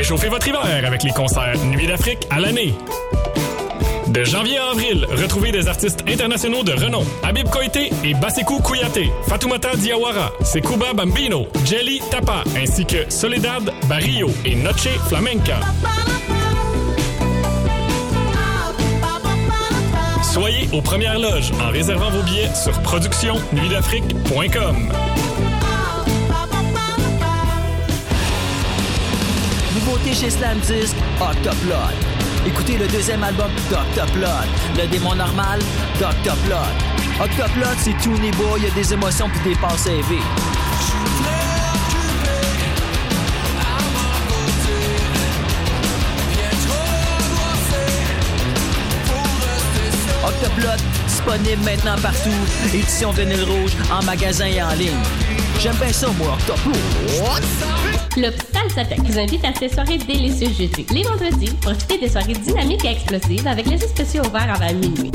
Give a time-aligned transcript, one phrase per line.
[0.00, 2.72] Réchauffez votre hiver avec les concerts Nuit d'Afrique à l'année.
[4.06, 7.04] De janvier à avril, retrouvez des artistes internationaux de renom.
[7.22, 14.30] Habib Koité et Basekou Kouyaté, Fatoumata Diawara, Sekouba Bambino, Jelly Tapa, ainsi que Soledad Barrio
[14.46, 15.60] et Noche Flamenca.
[20.22, 24.76] Soyez aux premières loges en réservant vos billets sur productionnuitdafrique.com.
[29.90, 31.74] Nouveauté chez Slam Disc, Octoplot.
[32.46, 34.28] Écoutez le deuxième album d'Octoplot.
[34.76, 35.58] Le démon normal,
[35.98, 36.54] d'Octoplot.
[37.20, 40.22] Octoplot, c'est tout niveau, il y a des émotions puis des pensées élevées.
[50.24, 50.68] Octoplot,
[51.08, 52.30] disponible maintenant partout.
[52.72, 55.02] Édition vinyle rouge, en magasin et en ligne.
[55.58, 57.79] J'aime bien ça, moi, Octoplot.
[58.10, 60.86] Club Salsatec vous invite à ces soirées délicieuses jeudi.
[60.92, 65.12] Les vendredis, profitez des soirées dynamiques et explosives avec les spéciaux ouverts avant minuit.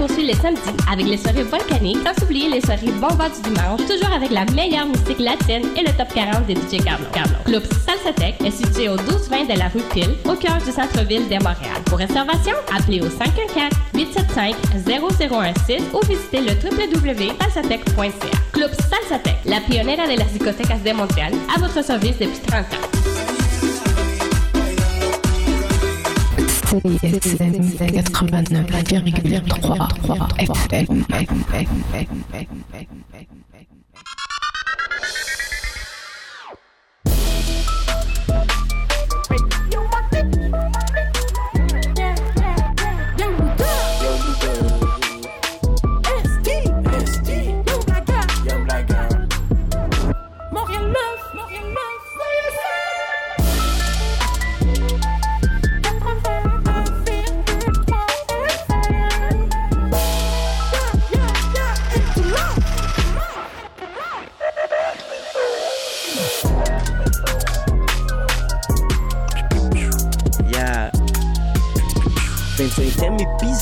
[0.00, 4.10] Poursuit les samedis avec les soirées volcaniques, sans oublier les soirées bombas du dimanche, toujours
[4.14, 7.04] avec la meilleure musique latine et le top 40 des DJ Carlo.
[7.12, 7.34] Carlo.
[7.44, 11.34] Club Salsatec est situé au 1220 de la rue Pile, au cœur du centre-ville de
[11.34, 11.82] Montréal.
[11.84, 18.38] Pour réservation, appelez au 514-875-0016 ou visitez le www.salsatec.ca.
[18.52, 22.89] Club Salsatec, la pionnière de las discotecas de Montréal, à votre service depuis 30 ans.
[26.70, 28.70] CISM 89,3
[30.38, 31.04] FM.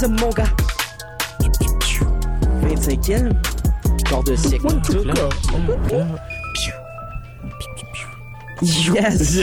[0.08, 0.44] Mon gars.
[2.62, 3.30] 25e.
[4.08, 4.66] Corps de siècle.
[4.86, 5.14] Tout là?
[8.60, 9.36] Yes!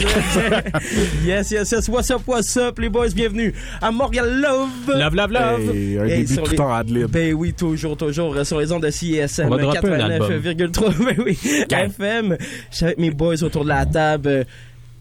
[1.23, 1.87] yes, yes, yes.
[1.87, 3.11] What's up, what's up, les boys?
[3.15, 4.69] Bienvenue à Montréal Love.
[4.93, 5.73] Love, love, love.
[5.73, 7.07] Hey, un Hey, début tout les- en adlib.
[7.07, 10.29] Ben oui, toujours, toujours, euh, sur les ondes de CISM On va dropper un album.
[10.29, 10.93] 89,3.
[11.05, 11.37] Ben oui,
[11.69, 11.85] Gang.
[11.91, 12.37] FM.
[12.71, 14.45] Je suis avec mes boys autour de la table.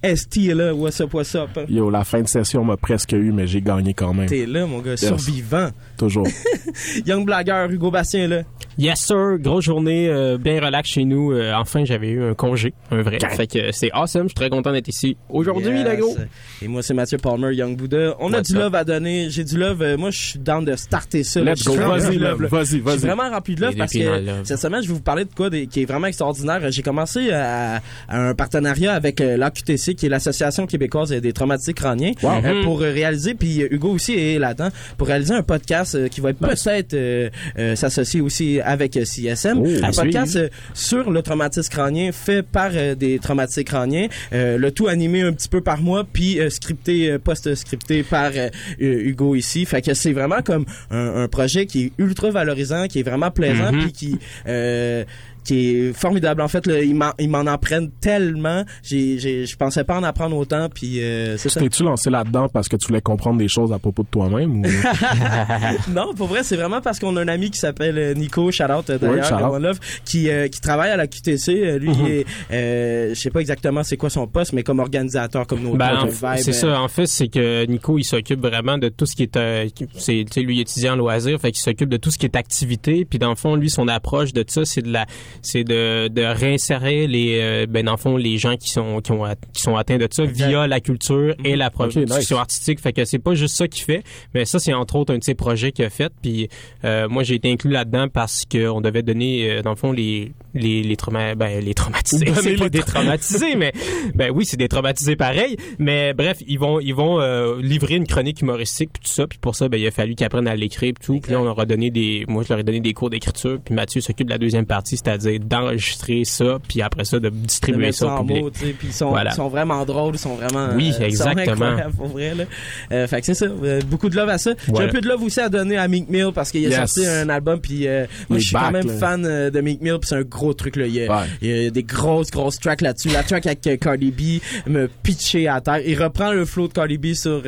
[0.04, 0.74] ST est là.
[0.74, 1.48] What's up, what's up?
[1.68, 4.26] Yo, la fin de session m'a presque eu, mais j'ai gagné quand même.
[4.26, 5.70] T'es là, mon gars, survivant.
[5.96, 6.26] Toujours.
[7.06, 8.42] Young Blagueur, Hugo Bastien là.
[8.76, 9.38] Yes, sir.
[9.38, 11.30] Grosse journée, euh, bien relax chez nous.
[11.30, 13.18] Euh, enfin, j'avais eu un congé, un vrai.
[13.36, 14.24] Fait que euh, c'est awesome.
[14.24, 15.96] Je suis très content d'être ici aujourd'hui, Yes.
[16.00, 16.16] gros.
[16.60, 18.16] Et moi, c'est Mathieu Palmer, Young Buddha.
[18.18, 18.62] On a du up?
[18.62, 19.28] love à donner.
[19.30, 19.80] J'ai du love.
[19.82, 21.40] Euh, Moi, je suis down de starter ça.
[21.40, 21.52] là.
[21.52, 21.74] Let's go.
[21.74, 22.42] Vas-y, love.
[22.42, 22.48] là.
[22.48, 22.98] Vas-y, Je suis vas-y.
[22.98, 23.98] vraiment rempli de love parce que
[24.42, 26.60] cette semaine, je vais vous parler de quoi des- qui est vraiment extraordinaire.
[26.72, 32.10] J'ai commencé à, à un partenariat avec l'AQTC, qui est l'Association québécoise des traumatisés crâniens,
[32.24, 36.20] euh, pour euh, réaliser, puis Hugo aussi est là-dedans, pour réaliser un podcast euh, qui
[36.20, 37.28] va être peut-être euh,
[37.58, 39.58] euh, s'associer aussi avec CSM.
[39.60, 40.38] Oh, un podcast
[40.72, 45.60] sur le traumatisme crânien fait par des traumatisés crâniens, le tout animé un petit peu
[45.60, 48.30] par moi, puis scripté, post-scripté par
[48.78, 49.64] Hugo ici.
[49.64, 53.30] Fait que c'est vraiment comme un, un projet qui est ultra valorisant, qui est vraiment
[53.30, 53.80] plaisant, Mhm.
[53.82, 55.04] puis qui euh,
[55.44, 59.56] qui est formidable en fait là, ils m'en ils m'en apprennent tellement j'ai j'ai je
[59.56, 62.88] pensais pas en apprendre autant puis euh, c'est ça T'es-tu lancé là-dedans parce que tu
[62.88, 64.62] voulais comprendre des choses à propos de toi-même ou...
[65.92, 68.90] non, pour vrai, c'est vraiment parce qu'on a un ami qui s'appelle euh, Nico, out
[68.90, 71.48] euh, Oui, d'ailleurs, qui euh, qui travaille à la QTC.
[71.48, 74.78] Euh, Lui, il est, euh, je sais pas exactement c'est quoi son poste, mais comme
[74.78, 76.80] organisateur, comme nos Ben, c'est euh, ça.
[76.80, 80.24] En fait, c'est que Nico, il s'occupe vraiment de tout ce qui est, euh, c'est,
[80.26, 82.36] tu sais, lui, il étudiant en loisirs, fait qu'il s'occupe de tout ce qui est
[82.36, 83.04] activité.
[83.04, 85.06] Puis dans le fond, lui, son approche de ça, c'est de la,
[85.42, 89.12] c'est de, de réinsérer les, euh, ben dans le fond, les gens qui sont, qui
[89.12, 92.32] ont, qui sont atteints de ça via la culture et la production nice.
[92.32, 92.80] artistique.
[92.80, 94.02] Fait que c'est pas juste ça qu'il fait,
[94.34, 96.12] mais ça, c'est entre autres un de ses projets qu'il a fait.
[96.22, 96.48] Puis
[96.84, 100.32] euh, moi, j'ai été inclus là-dedans parce qu'on devait donner, euh, dans le fond, les,
[100.54, 102.26] les, les trauma, ben, les traumatisés.
[102.34, 103.72] C'est pas des traumatisés, mais
[104.14, 105.56] ben oui, c'est des traumatisés pareil.
[105.78, 109.26] Mais bref, ils vont ils vont euh, livrer une chronique humoristique puis tout ça.
[109.26, 111.20] Puis pour ça, ben il a fallu qu'ils apprennent à l'écrire puis tout.
[111.20, 113.58] Puis là, on leur a donné des, moi je leur ai donné des cours d'écriture.
[113.64, 117.28] Puis Mathieu s'occupe de la deuxième partie, c'est-à-dire c'est-à-dire d'enregistrer ça, puis après ça, de
[117.30, 118.42] distribuer ça au public.
[118.42, 119.30] mots, puis ils sont, Voilà.
[119.32, 121.64] ils sont vraiment drôles, ils sont vraiment Oui, euh, sont exactement.
[121.66, 122.44] incroyables, pour vrai là.
[122.92, 124.52] Euh, fait que c'est ça, euh, beaucoup de love à ça.
[124.74, 127.06] J'ai un peu de love aussi à donner à Meek Mill parce qu'il a sorti
[127.06, 128.92] un album puis euh, moi je suis quand même là.
[128.94, 131.26] fan de Meek Mill puis c'est un gros truc là, il y a, Ouais.
[131.42, 133.08] il y a des grosses grosses tracks là-dessus.
[133.08, 134.40] La track avec Cardi B
[134.70, 135.80] me pitché à terre.
[135.86, 137.42] Il reprend le flow de Cardi B sur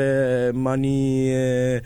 [0.54, 1.80] Money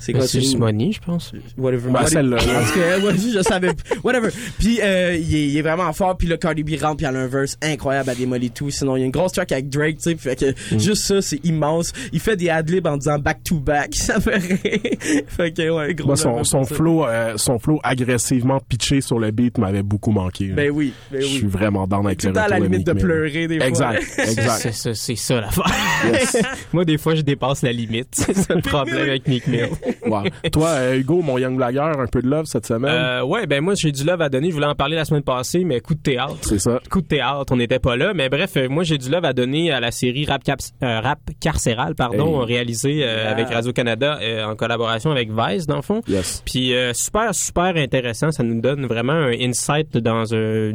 [0.00, 1.32] c'est quoi C'est juste Money, je pense.
[1.56, 1.84] whatever.
[1.90, 2.42] Ben, Money- celle-là, là.
[2.54, 3.70] Parce que, ouais, je savais,
[4.02, 4.28] whatever.
[4.58, 6.16] Puis, euh, il, est, il est vraiment fort.
[6.16, 8.70] Puis le Cardi B rentre, puis il a un verse incroyable à démolir tout.
[8.70, 10.16] Sinon, il y a une grosse track avec Drake, tu sais.
[10.16, 10.78] Fait que Mm.
[10.80, 11.92] juste ça, c'est immense.
[12.12, 13.94] Il fait des adlibs en disant back to back.
[13.94, 14.80] Ça fait rire.
[15.28, 16.08] fait que, ouais, gros.
[16.08, 20.46] Moi, love son, flow, euh, son flow agressivement pitché sur le beat m'avait beaucoup manqué.
[20.48, 21.48] Ben oui, ben Je suis oui.
[21.50, 23.66] vraiment down avec Tout le à la limite de pleurer des fois.
[23.68, 24.72] Exact, C'est exact.
[24.72, 25.64] ça, c'est ça l'affaire.
[26.72, 28.08] Moi, des fois, je dépasse la limite.
[28.12, 29.68] C'est ça le problème avec Meek Mill.
[30.06, 30.22] Wow.
[30.52, 32.90] Toi, euh, Hugo, mon young blagueur, un peu de love cette semaine?
[32.92, 34.48] Euh, ouais, ben moi, j'ai du love à donner.
[34.50, 36.36] Je voulais en parler la semaine passée, mais coup de théâtre.
[36.42, 36.80] C'est ça.
[36.90, 39.32] coup de théâtre, on n'était pas là, mais bref, euh, moi j'ai du love à
[39.32, 42.46] donner à la série Rap, Caps- euh, Rap Carcéral, pardon, Hey.
[42.54, 43.30] réalisée euh, Yeah.
[43.30, 46.00] avec Radio Canada euh, en collaboration avec Vice dans le fond.
[46.08, 46.42] Yes.
[46.44, 50.72] Puis euh, super super intéressant, ça nous donne vraiment un insight dans un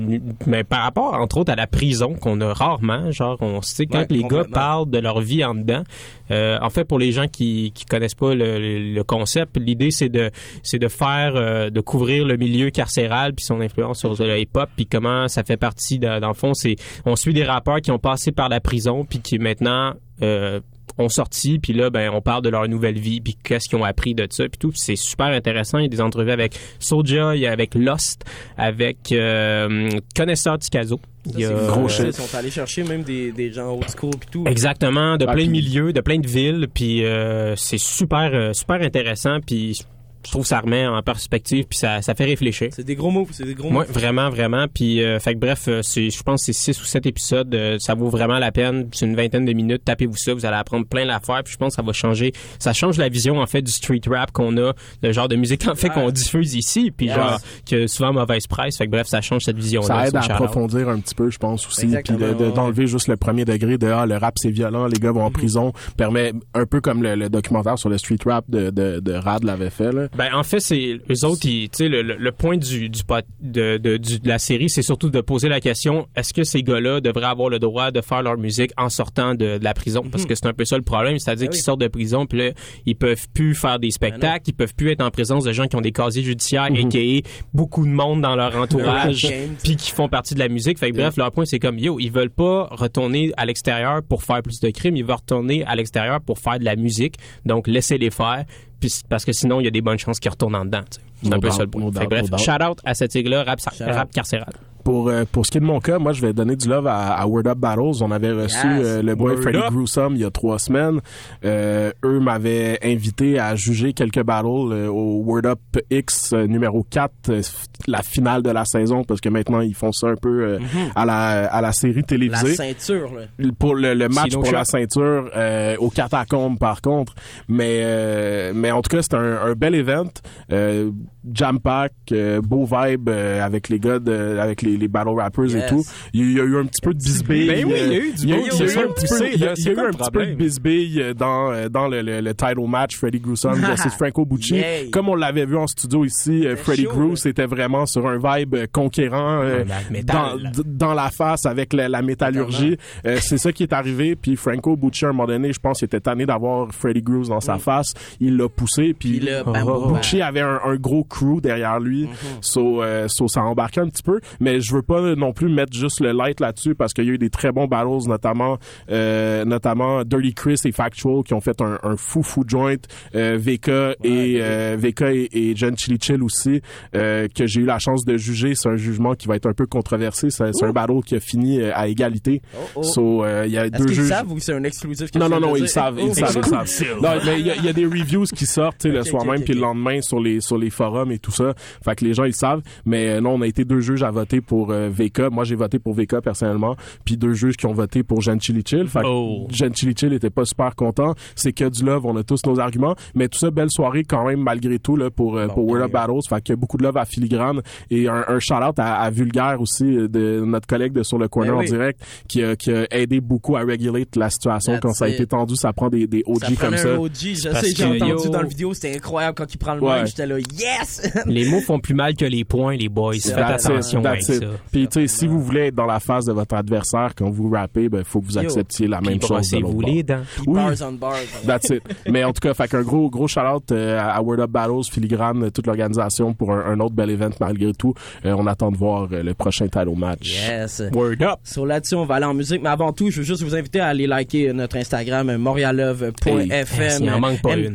[0.47, 3.99] mais par rapport entre autres à la prison qu'on a rarement, genre on sait quand
[3.99, 5.83] Ouais, les gars parlent de leur vie en dedans.
[6.31, 10.31] Euh, en fait pour les gens qui qui connaissent pas le, concept, l'idée c'est de
[10.63, 14.69] c'est de faire euh, de couvrir le milieu carcéral puis son influence sur le hip-hop
[14.75, 16.75] puis comment ça fait partie le fond c'est
[17.05, 20.59] on suit des rappeurs qui ont passé par la prison puis qui maintenant euh,
[20.97, 23.83] ont sorti puis là ben on parle de leur nouvelle vie puis qu'est-ce qu'ils ont
[23.83, 27.35] appris de ça puis tout c'est super intéressant il y a des entrevues avec Soulja
[27.35, 28.23] il y a avec Lost
[28.57, 32.05] avec euh, Connaisseur Ticazo il y a, C'est Gros fou, shit.
[32.05, 34.43] Ils sont allés chercher même des, des gens old school pis tout.
[34.45, 38.29] Exactement, de Ah, plein de puis- milieux, de plein de villes, puis euh, c'est super
[38.31, 39.81] euh, super intéressant, puis
[40.25, 42.69] je trouve que ça remet en perspective, puis ça, ça fait réfléchir.
[42.71, 43.83] C'est des gros mots, c'est des gros mots.
[43.89, 44.65] vraiment, vraiment.
[44.73, 47.53] Puis, euh, fait que bref, euh, c'est, je pense que c'est six ou sept épisodes.
[47.53, 48.87] euh, ça vaut vraiment la peine.
[48.93, 49.83] C'est une vingtaine de minutes.
[49.85, 50.33] Tapez-vous ça.
[50.33, 51.41] Vous allez apprendre plein d'affaires.
[51.43, 52.33] Puis je pense que ça va changer.
[52.59, 54.73] Ça change la vision, en fait, du street rap qu'on a,
[55.03, 55.93] le genre de musique, en fait, Ouais.
[55.93, 56.91] qu'on diffuse ici.
[56.95, 57.15] Puis Yes.
[57.15, 57.39] genre,
[57.69, 58.77] que souvent mauvaise presse.
[58.77, 59.87] Fait que bref, ça change cette vision-là.
[59.87, 62.51] Ça aide à approfondir un petit peu, je pense aussi, puis Exactement, de- de- ouais.
[62.53, 65.31] d'enlever juste le premier degré de ah le rap c'est violent, les gars vont en
[65.31, 69.13] prison, permet un peu comme le, le documentaire sur le street rap de, de, de
[69.13, 70.07] Rad l'avait fait là.
[70.17, 73.01] Ben en fait c'est eux autres ils- tu sais le, le, le point du du
[73.41, 76.63] de, de, du- de la série c'est surtout de poser la question est-ce que ces
[76.63, 80.03] gars-là devraient avoir le droit de faire leur musique en sortant de, de la prison?
[80.09, 82.37] Parce que c'est un peu ça le problème c'est-à-dire Ben qu'ils sortent de prison puis
[82.39, 82.51] là
[82.85, 85.75] ils peuvent plus faire des spectacles ils peuvent plus être en présence de gens qui
[85.75, 87.23] ont des casiers judiciaires et qui
[87.53, 89.55] beaucoup de monde dans leur entourage Rap game.
[89.63, 90.79] puis qui font partie de la musique.
[90.79, 94.23] Fait que bref leur point c'est comme yo ils veulent pas retourner à l'extérieur pour
[94.23, 97.15] faire plus de crimes ils veulent retourner à l'extérieur pour faire de la musique.
[97.45, 98.45] Donc laissez-les faire
[98.79, 100.81] puis parce que sinon il y a des bonnes chances qu'ils retournent en dedans
[101.23, 101.89] c'est un peu ça le point.
[101.89, 103.13] bref shout out à cette
[103.45, 104.53] rap, Shout rap carcéral
[104.85, 106.85] Pour euh, pour ce qui est de mon cas, moi je vais donner du love
[106.87, 108.01] à, à Word Up Battles.
[108.03, 108.85] On avait reçu Yes.
[108.85, 109.71] euh, le boy Word Freddy Up.
[109.73, 111.01] Gruesome il y a trois semaines.
[111.43, 115.59] Euh, eux m'avaient invité à juger quelques battles euh, au Word Up
[115.89, 117.41] X euh, numéro 4, euh,
[117.87, 120.59] la finale de la saison parce que maintenant ils font ça un peu euh,
[120.95, 122.53] à la à la série La télévisée.
[122.53, 123.47] ceinture, là.
[123.57, 124.55] pour le, le match Sino pour Shop.
[124.55, 127.15] la ceinture euh, au catacombe par contre
[127.47, 130.05] mais euh, mais en tout cas c'était un, un bel event
[130.51, 130.91] euh,
[131.33, 135.55] jam pack euh, beau vibe euh, avec les gars de, avec les, les battle rappers
[135.55, 135.83] et tout
[136.13, 137.91] il y, a- il y a eu un petit peu de bisbille Ben oui, il
[137.91, 138.91] y a eu du il y a beau- eu- c'est il y a eu un
[138.91, 142.21] petit peu il y a- eu un petit de bisbille dans euh, dans le, le,
[142.21, 144.89] le title match Freddy Gruesome versus Franco Bucci Yeah.
[144.91, 148.55] comme on l'avait vu en studio ici euh, Freddy Grues était vraiment sur un vibe
[148.55, 149.63] euh, conquérant euh,
[150.03, 152.77] dans, dans la face avec la, la métallurgie.
[153.05, 154.15] Euh, c'est ça qui est arrivé.
[154.15, 157.29] Puis Franco Bucci, à un moment donné, je pense, il était tanné d'avoir Freddy Grooves
[157.29, 157.93] dans sa face.
[158.19, 158.93] Il l'a poussé.
[158.97, 162.07] Puis Puis là, bam, Oh, bam, Bucci avait un, un gros crew derrière lui.
[162.41, 164.19] So, euh, so, ça embarquait un petit peu.
[164.39, 167.13] Mais je veux pas non plus mettre juste le light là-dessus parce qu'il y a
[167.13, 168.57] eu des très bons battles, notamment
[168.91, 172.75] euh, notamment Dirty Chris et Factual qui ont fait un, un fou fou joint.
[173.15, 173.69] Euh, VK
[174.03, 176.61] et euh, VK et, et John Chili Chill aussi
[176.95, 178.53] euh, que j'ai eu la chance de juger.
[178.55, 180.29] C'est un jugement qui va être un peu controversé.
[180.29, 182.41] C'est un battle qui a fini euh, à égalité.
[182.55, 182.83] Oh, oh.
[182.83, 184.09] So, euh, il y a deux juges.
[184.09, 185.69] savent ou c'est un exclusif Non, non, non, ils dire?
[185.69, 187.01] savent, ils Oh, savent, ils savent.
[187.01, 189.39] Non, mais il y, y a des reviews qui sortent, sais, le soir ok, même,
[189.39, 191.53] ok, puis le lendemain sur les sur les forums et tout ça.
[191.83, 192.61] Fait que les gens ils savent.
[192.85, 195.31] Mais euh, non, on a été deux juges à voter pour euh, VK.
[195.31, 198.63] Moi, j'ai voté pour VK personnellement, puis deux juges qui ont voté pour Jean Chili
[198.65, 198.87] Chill.
[198.87, 199.47] Fait que Oh.
[199.49, 201.13] Jean Chili Chill était pas super content.
[201.35, 202.95] C'est que du love, on a tous nos arguments.
[203.13, 205.91] Mais tout ça, belle soirée quand même malgré tout là pour euh, pour World of
[205.91, 206.27] Battles.
[206.27, 209.59] Fait que beaucoup de love à Filigrane et un, un shout out à, à Vulgaire
[209.61, 212.71] aussi euh, de notre collègue de sur le corner Ben en direct qui a, qui
[212.71, 215.15] a aidé beaucoup à regulate la situation That's quand ça a it.
[215.15, 215.55] été tendu.
[215.55, 216.89] Ça prend des, des OG Ça comme ça.
[216.93, 219.57] un OG, je parce sais, j'ai entendu yo- dans la vidéo, c'était incroyable quand il
[219.57, 219.99] prend le Ouais.
[219.99, 220.94] mic, j'étais là, yes!
[221.25, 224.21] Les mots font plus mal que les points les boys faites That's it, attention avec
[224.27, 224.41] it.
[224.41, 224.47] là.
[224.71, 227.49] Puis, tu sais, si vous voulez être dans la face de votre adversaire quand vous
[227.49, 228.41] rappez, ben, faut que vous Yo.
[228.41, 229.51] acceptiez la même Puis chose.
[229.51, 229.81] de bord.
[229.81, 230.21] les dents.
[230.47, 230.53] Oui.
[230.55, 231.15] bars on bars.
[231.45, 231.83] That's it.
[232.09, 235.51] Mais en tout cas, fait qu'un gros, gros shout-out euh, à Word Up Battles, Filigrane,
[235.51, 237.93] toute l'organisation pour un, un autre bel event malgré tout.
[238.25, 240.33] Euh, on attend de voir euh, le prochain title match.
[240.49, 240.81] Yes.
[240.93, 241.39] Word up.
[241.43, 243.79] Sur là-dessus, on va aller en musique, mais avant tout, je veux juste vous inviter
[243.79, 247.03] à aller liker notre Instagram montreallove.fm,
[247.47, 247.67] Hey,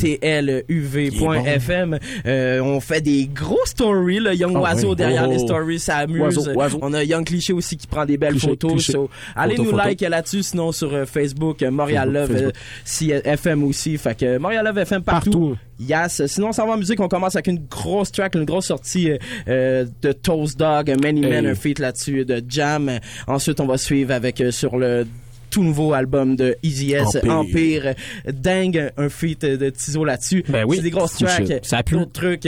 [0.69, 1.99] mtluv.fm.
[2.27, 5.31] Euh, on fait des gros stories, là, Young Ah Oiseau derrière Oh.
[5.33, 6.21] les stories, ça amuse.
[6.21, 6.79] Oiseau, oiseau.
[6.83, 8.73] On a Young Cliché aussi qui prend des belles Cliché, photos.
[8.73, 8.93] cliché.
[8.93, 9.89] So, allez Photo, nous photo.
[9.89, 13.97] like là-dessus, sinon sur euh, Facebook, euh, Montréal Love, Facebook, si, euh, FM aussi.
[13.99, 15.31] Fait que Montréal Love FM partout.
[15.31, 15.57] Partout.
[15.81, 16.27] Yes.
[16.27, 17.01] Sinon, ça va en musique.
[17.01, 19.13] On commence avec une grosse track, une grosse sortie
[19.49, 21.51] euh, de Toast Dog, Many Men, Hey.
[21.53, 22.91] un feat là-dessus de Jam.
[23.27, 25.07] Ensuite, on va suivre avec euh, sur le
[25.49, 27.33] tout nouveau album de Easy S, Empire.
[27.33, 27.95] Empire.
[28.33, 30.45] Dingue, un feat de Tizo là-dessus.
[30.49, 30.77] Ben oui.
[30.77, 31.61] C'est des grosses tracks.
[31.63, 31.83] Ça.
[31.83, 32.47] D'autres trucs.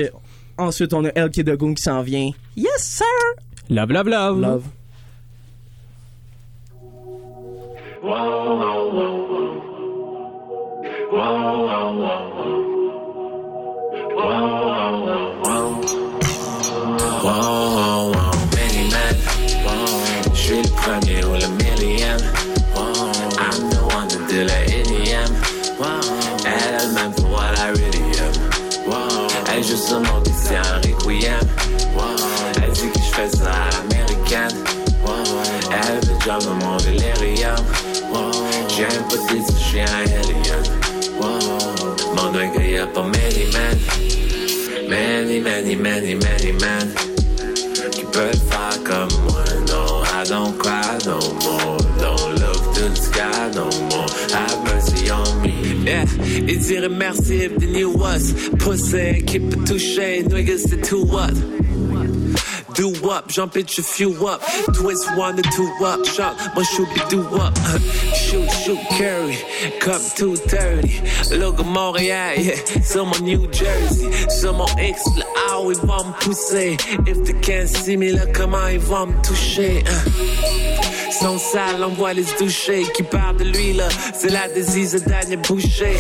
[0.58, 1.42] Ensuite, on a El qui
[1.76, 2.30] s'en vient.
[2.56, 3.04] Yes, sir!
[3.70, 4.40] Love, love, love.
[4.40, 4.64] Love.
[17.22, 19.16] Wow, wow, many men.
[20.34, 22.18] Je suis le premier ou le millième.
[23.38, 24.71] I'm the one to do the EDM.
[30.52, 31.46] PC en requiem.
[32.62, 34.58] Elle dit que je fais ça à l'américaine.
[35.70, 37.56] Elle veut dans mon délirium.
[38.68, 40.62] J'ai un peu de je suis un alien.
[42.16, 43.78] Mon doigt grillé pour many men.
[44.88, 46.92] Many, many, many, many men
[47.90, 49.42] qui peuvent faire comme moi.
[49.68, 50.81] No, I don't cry
[55.84, 58.32] Yeah, it's irréversible, the new us.
[58.58, 61.34] Pussy, keep it touché, niggas, the two what?
[62.74, 64.40] Do up, jump it, you few up.
[64.74, 67.56] Twist one to two up, shot, my shoot be do up.
[68.22, 69.36] Shoot, shoot, carry,
[69.80, 71.36] cup 230.
[71.38, 74.10] Look at Montréal, yeah, sur mon New Jersey.
[74.30, 76.76] Sur mon X, là, ah, ils vont me.
[77.06, 79.82] If they can't see me, là, comment ils vont me toucher?
[79.84, 80.91] hein.
[81.22, 82.84] Son sale, on voit les doucher.
[82.96, 85.96] Qui parle de lui, là, c'est la disease de Daniel Boucher.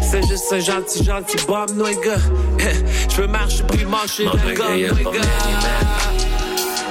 [0.00, 2.16] C'est juste un gentil, gentil bomb, nigga.
[3.10, 5.20] Je veux marcher puis marcher dans le gomme, nigga.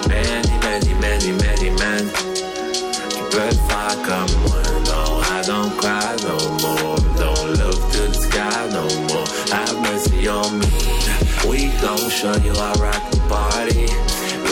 [0.07, 2.11] Many, many, many, many
[3.09, 4.61] qui peuvent faire comme moi.
[4.85, 6.97] No, I don't cry no more.
[7.17, 9.25] Don't look to the sky no more.
[9.51, 10.67] Have mercy on me.
[11.49, 14.06] We gon' show you how rock the party.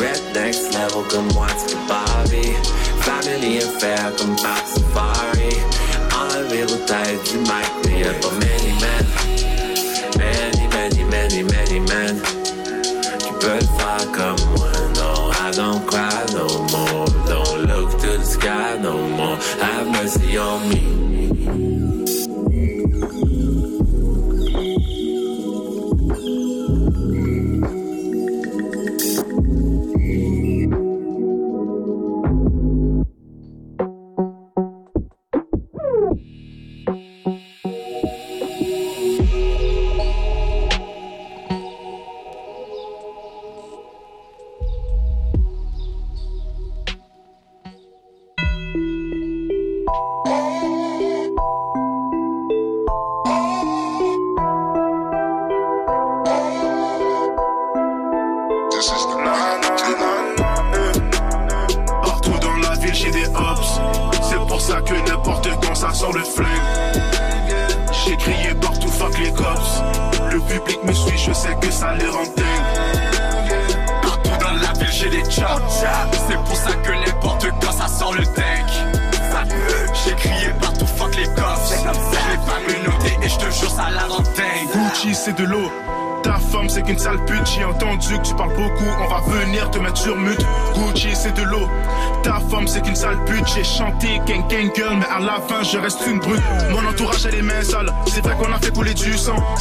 [0.06, 2.54] Rap next level comme what's the Bobby.
[3.02, 5.54] Family affair comme Pop Safari.
[6.14, 9.06] Enlever vos têtes du mic, mais y'a pas many men.
[10.20, 12.22] Many, many, many, many men
[13.18, 14.70] qui peuvent faire comme moi.
[14.94, 17.08] No, I don't cry no more.
[17.28, 19.38] Don't look to the sky no more.
[19.60, 21.95] Have mercy on me.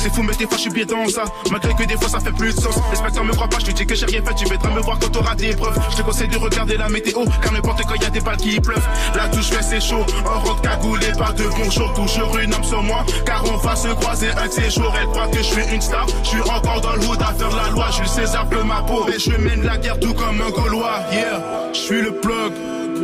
[0.05, 2.21] C'est fou mais des fois je suis bien dans ça, malgré que des fois ça
[2.21, 2.77] fait plus de sens.
[2.91, 4.99] L'inspecteur me croit pas, je te dis que j'ai rien fait, tu viendras me voir
[4.99, 5.81] quand t'auras des preuves.
[5.93, 8.61] Je te conseille de regarder la météo, car n'importe quand y a des balles qui
[8.61, 8.87] pleuvent.
[9.15, 12.65] Là d'où je fais c'est chaud, en route cagoulé, pas de bonjour, toujours une âme
[12.65, 14.93] sur moi, car on va se croiser un de ces jours.
[15.01, 17.57] Elle croit que je suis une star, je suis encore dans le hood à faire
[17.57, 20.51] la loi, Jules César pleut ma peau, et je mène la guerre tout comme un
[20.51, 21.01] Gaulois.
[21.13, 22.53] Yeah, je suis le plug.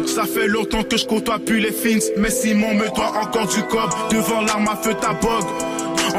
[0.06, 3.62] Ça fait longtemps que je côtoie plus les fins, mais Simon me doit encore du
[3.62, 5.44] cob devant l'arme à feu ta bog.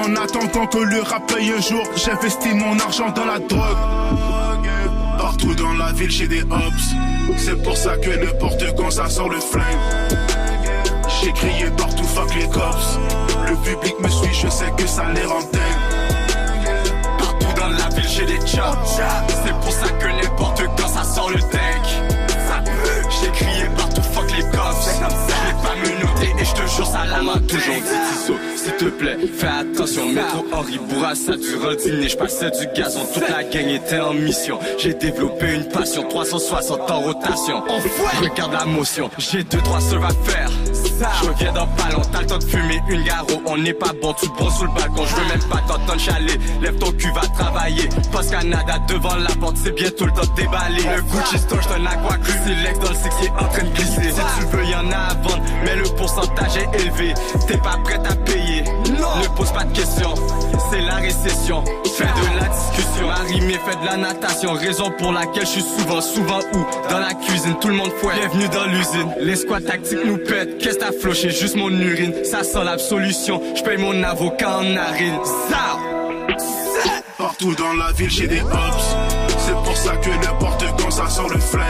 [0.03, 3.61] En attendant que le rap paye un jour, j'investis mon argent dans la drogue.
[5.19, 6.95] Partout dans la ville, j'ai des hops.
[7.37, 9.63] C'est pour ça que n'importe quand ça sort le flingue.
[11.21, 12.97] J'ai crié partout, fuck les cops.
[13.47, 15.41] Le public me suit, je sais que ça les rend.
[17.19, 19.01] Partout dans la ville, j'ai des chops.
[19.45, 20.00] C'est pour ça que
[28.81, 30.09] te plaît, fais attention.
[30.09, 33.01] Métro Henri Bourassa, durant le dîner, je passais du gazon.
[33.13, 34.57] Toute la gang était en mission.
[34.77, 37.63] J'ai développé une passion, 360 en rotation.
[38.21, 40.49] Regarde la motion, j'ai deux, trois serves à faire.
[41.01, 43.41] Je reviens dans pas longtemps, t'as le temps de fumer une garo.
[43.47, 45.03] On n'est pas bon, tu te sous le balcon.
[45.05, 46.37] Je veux même pas t'entendre chaler.
[46.61, 47.89] Lève ton cul, va travailler.
[48.11, 50.83] Post Canada devant la porte, c'est bientôt le temps de déballer.
[50.95, 54.11] Le Gucci Store, un aqua Lex dans le six qui est en train de glisser.
[54.11, 57.13] Si tu veux, y en a à vendre, mais le pourcentage est élevé.
[57.47, 60.13] T'es pas prête à payer, ne pose pas de questions.
[60.69, 61.63] C'est la récession,
[61.97, 63.07] fais de la discussion.
[63.07, 66.89] Marimé fait de la natation, raison pour laquelle je suis souvent, souvent où?
[66.89, 68.17] Dans la cuisine, tout le monde fouette.
[68.19, 70.59] Bienvenue dans l'usine, les squats tactiques nous pètent.
[70.59, 72.13] Qu'est-ce que t'as floché, juste mon urine.
[72.23, 75.19] Ça sent l'absolution, je paye mon avocat en narine.
[75.49, 75.79] Ça!
[77.17, 78.95] Partout dans la ville, j'ai des hops.
[79.39, 81.63] C'est pour ça que n'importe quand ça sort le flingue.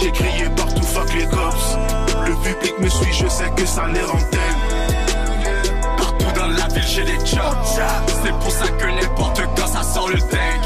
[0.00, 1.78] J'ai crié partout, fuck les cops.
[2.26, 4.59] Le public me suit, je sais que ça les dingues.
[6.86, 7.80] J'ai des chops.
[8.22, 10.62] C'est pour ça que n'importe quand ça sort le tank.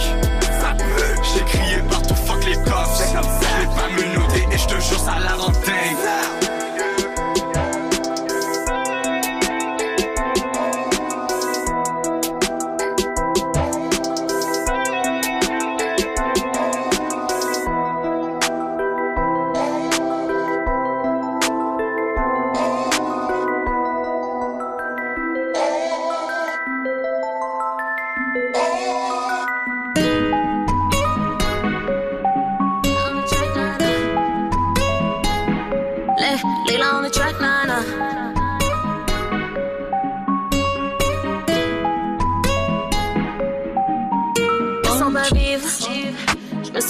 [1.35, 2.99] J'ai crié partout, fuck les cops.
[2.99, 5.35] Je l'ai pas menotté et je te jure, ça la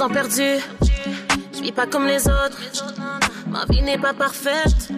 [0.09, 0.59] perdu.
[1.55, 2.59] Je vis pas comme les autres,
[3.47, 4.91] ma vie n'est pas parfaite.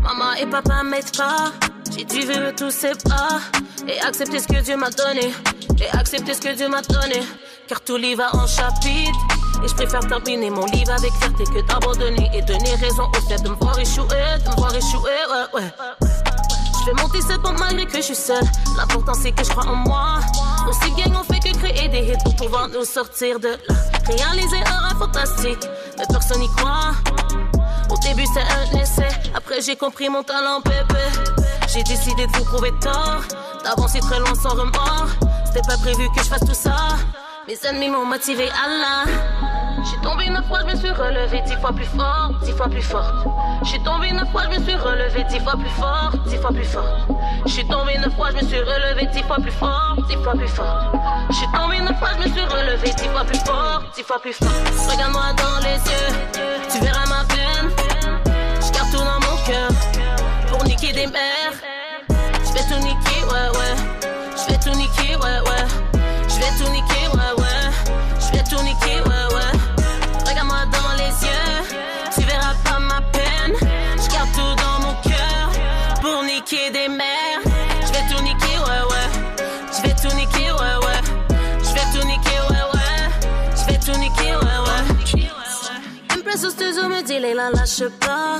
[0.00, 1.52] Maman et papa m'aident pas.
[1.96, 3.40] J'ai dû vivre tous ces pas
[3.86, 5.32] et accepter ce que Dieu m'a donné.
[5.80, 7.20] Et accepter ce que Dieu m'a donné.
[7.68, 9.18] Car tout livre a un chapitre.
[9.62, 13.42] Et je préfère terminer mon livre avec fierté que d'abandonner et donner raison au fait
[13.42, 16.09] de me voir échouer, de me voir échouer, ouais, ouais.
[16.80, 18.44] Je fais monter cette pente malgré que je suis seule.
[18.76, 20.20] L'important c'est que je crois en moi.
[20.66, 23.74] Aussi gang on fait que créer des hits pour pouvoir nous sortir de là.
[24.06, 26.92] Réaliser un rêve fantastique, mais personne n'y croit.
[27.90, 31.04] Au début c'est un essai, après j'ai compris mon talent bébé.
[31.68, 33.22] J'ai décidé de vous prouver tort,
[33.62, 35.10] d'avancer très loin sans remords.
[35.46, 36.96] C'était pas prévu que je fasse tout ça.
[37.46, 39.59] Mes ennemis m'ont motivé à la.
[39.84, 42.82] J'suis tombé neuf fois, je me suis relevé dix fois plus fort, dix fois plus
[42.82, 43.26] forte.
[43.62, 46.64] J'suis tombé neuf fois, je me suis relevé dix fois plus fort, dix fois plus
[46.64, 46.86] forte.
[47.46, 50.48] J'suis tombé neuf fois, je me suis relevé dix fois plus fort, dix fois plus
[50.48, 50.96] forte.
[51.30, 54.32] J'suis tombé neuf fois, je me suis relevé dix fois plus fort, dix fois plus
[54.32, 54.48] fort.
[54.90, 56.08] Regarde-moi dans les yeux,
[56.70, 57.70] tu verras ma peine.
[58.60, 59.70] J'garde tout dans mon cœur
[60.48, 61.56] pour niquer des mères.
[62.44, 63.76] J'vais tout niquer, ouais, ouais.
[64.36, 65.66] J'vais tout niquer, ouais, ouais.
[66.28, 67.70] J'vais tout niquer, ouais, ouais.
[68.18, 69.59] J'vais tout niquer, ouais, ouais.
[86.40, 88.38] Place au studio me dit, Leila, lâche pas.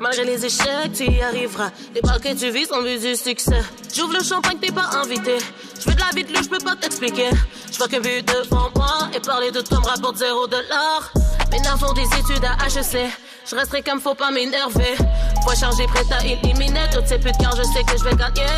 [0.00, 1.70] Malgré les échecs, tu y arriveras.
[1.94, 3.62] Les que tu vis sont vues du succès.
[3.94, 5.38] J'ouvre le champagne, t'es pas invité.
[5.80, 7.30] Je veux de la vie de je peux pas t'expliquer.
[7.72, 11.12] Je vois qu'un but devant moi et parler de toi me rapporte zéro dollar.
[11.50, 13.10] Mes nerfs font des études à HEC.
[13.48, 14.96] Je resterai comme faut pas m'énerver.
[15.44, 18.52] Faut charger, prête à éliminer toutes ces putes car je sais que je vais gagner.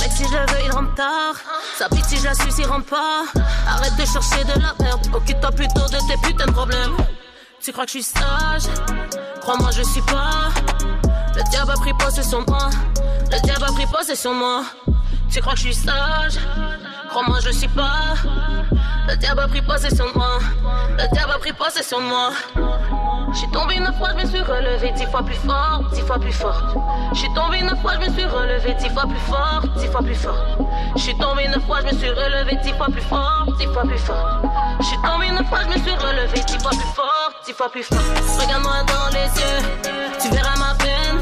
[0.00, 1.34] Mec, si je le veux, il rentre tard.
[1.76, 3.24] Sa petite, si je la suis, il rentre pas.
[3.68, 5.06] Arrête de chercher de la merde.
[5.12, 6.96] Occupe-toi plutôt de tes putains de problèmes.
[7.64, 8.64] Tu crois que je suis sage?
[9.40, 10.50] Crois-moi, je suis pas.
[11.34, 12.68] Le diable a pris possession de moi.
[13.32, 14.64] Le diable a pris possession de moi.
[15.30, 16.34] Tu crois que je suis sage?
[17.08, 18.16] Crois-moi, je suis pas.
[19.08, 20.40] Le diable a pris possession de moi.
[20.90, 22.32] Le diable a pris possession de moi.
[23.34, 26.32] J'suis tombé neuf fois, je me suis relevé dix fois plus fort, dix fois plus
[26.32, 26.76] forte.
[27.12, 30.14] J'suis tombé neuf fois, je me suis relevé dix fois plus fort, dix fois plus
[30.14, 30.38] forte.
[30.96, 33.98] J'suis tombé neuf fois, je me suis relevé dix fois plus fort, dix fois plus
[33.98, 34.44] forte.
[34.80, 37.82] J'suis tombé neuf fois, je me suis relevé dix fois plus fort, dix fois plus
[37.82, 37.98] fort.
[38.40, 41.18] Regarde-moi dans les yeux, tu verras ma peine.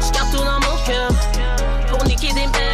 [0.00, 1.08] J'garde tout dans mon cœur
[1.88, 2.73] pour niquer des mères.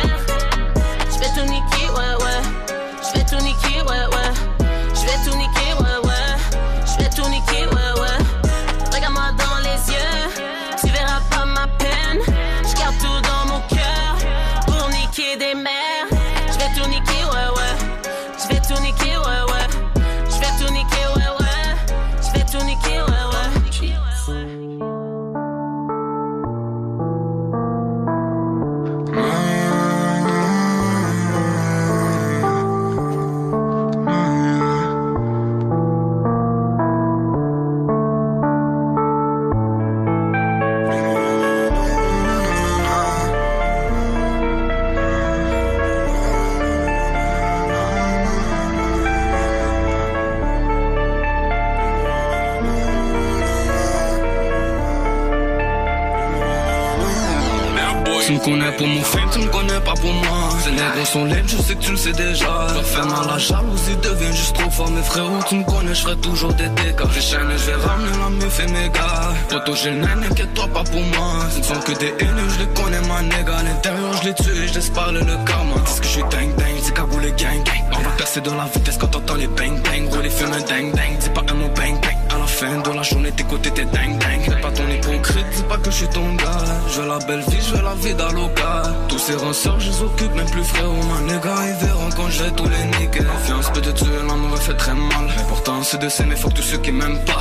[58.50, 60.48] Connais pour mon film, tu me connais pas pour moi.
[60.64, 62.46] Ces négros sont laides, je sais que tu le sais déjà.
[62.46, 64.90] Leur fais mal la jalousie devient juste trop fort.
[64.90, 67.08] Mes frérots, tu me connais, je ferai toujours des dégâts.
[67.14, 69.32] J'ai chaîne, je vais ramener la meuf et mes gars.
[69.48, 71.46] Poto, j'ai le nain, inquiète-toi pas pour moi.
[71.50, 73.54] Ce ne sont que des haineux, je les connais, ma nègre.
[73.54, 75.76] À l'intérieur, je les tue, je laisse parler le karma.
[75.84, 77.84] Qu'est-ce que je suis dingue, dingue, c'est cagoulé gang, gang.
[77.92, 80.12] On va percer de la vitesse quand t'entends les bang, bang.
[80.12, 81.18] Rouler, fume un ding, ding.
[81.20, 82.19] Dis pas un mot bang, bang.
[82.58, 84.42] Fin de la journée, t'es côté, t'es dingue, dingue.
[84.44, 86.64] Fais pas ton hypocrite, dis pas que je suis ton gars.
[86.88, 88.82] Je veux la belle vie, je veux la vie d'Aloca.
[89.08, 91.20] Tous ces ranceurs, je les occupe, même plus frérot, ma.
[91.30, 93.24] Ils verront quand j'ai tous les niquer.
[93.24, 95.26] Confiance peut te tuer, l'amour fait très mal.
[95.36, 97.40] L'important c'est de s'aimer, que tous ceux qui m'aiment pas.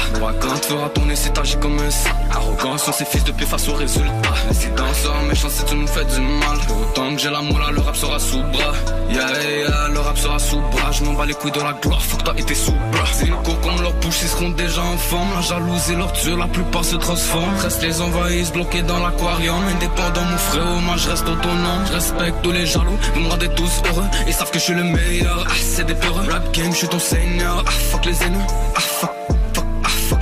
[0.61, 2.15] Tu feras tourner, si t'agis comme un sac.
[2.31, 4.35] Arrogance, on s'effice depuis face au résultat.
[4.51, 6.57] Silence sera méchant si tu nous fais du mal.
[6.81, 8.73] Autant que j'ai l'amour là, le rap sera sous bras.
[9.09, 10.91] Yeah, yeah, le rap sera sous bras.
[10.91, 13.05] Je m'en bats les couilles de la gloire, faut que toi et tes sous bras.
[13.13, 15.29] Zilko comme leur bouche, ils seront déjà en forme.
[15.35, 17.57] La jalousie tue, la plupart se transforment.
[17.61, 19.61] Reste les envahissent, bloqués dans l'aquarium.
[19.75, 21.83] Indépendant, mon frérot, moi je reste autonome.
[21.87, 24.05] Je respecte tous les jaloux, vous me tous heureux.
[24.27, 25.45] Ils savent que je suis le meilleur.
[25.47, 26.27] Ah, c'est des peureux.
[26.29, 27.63] Rap game, je suis ton seigneur.
[27.65, 28.47] Ah, fuck les haineux.
[28.75, 29.38] Ah, fuck.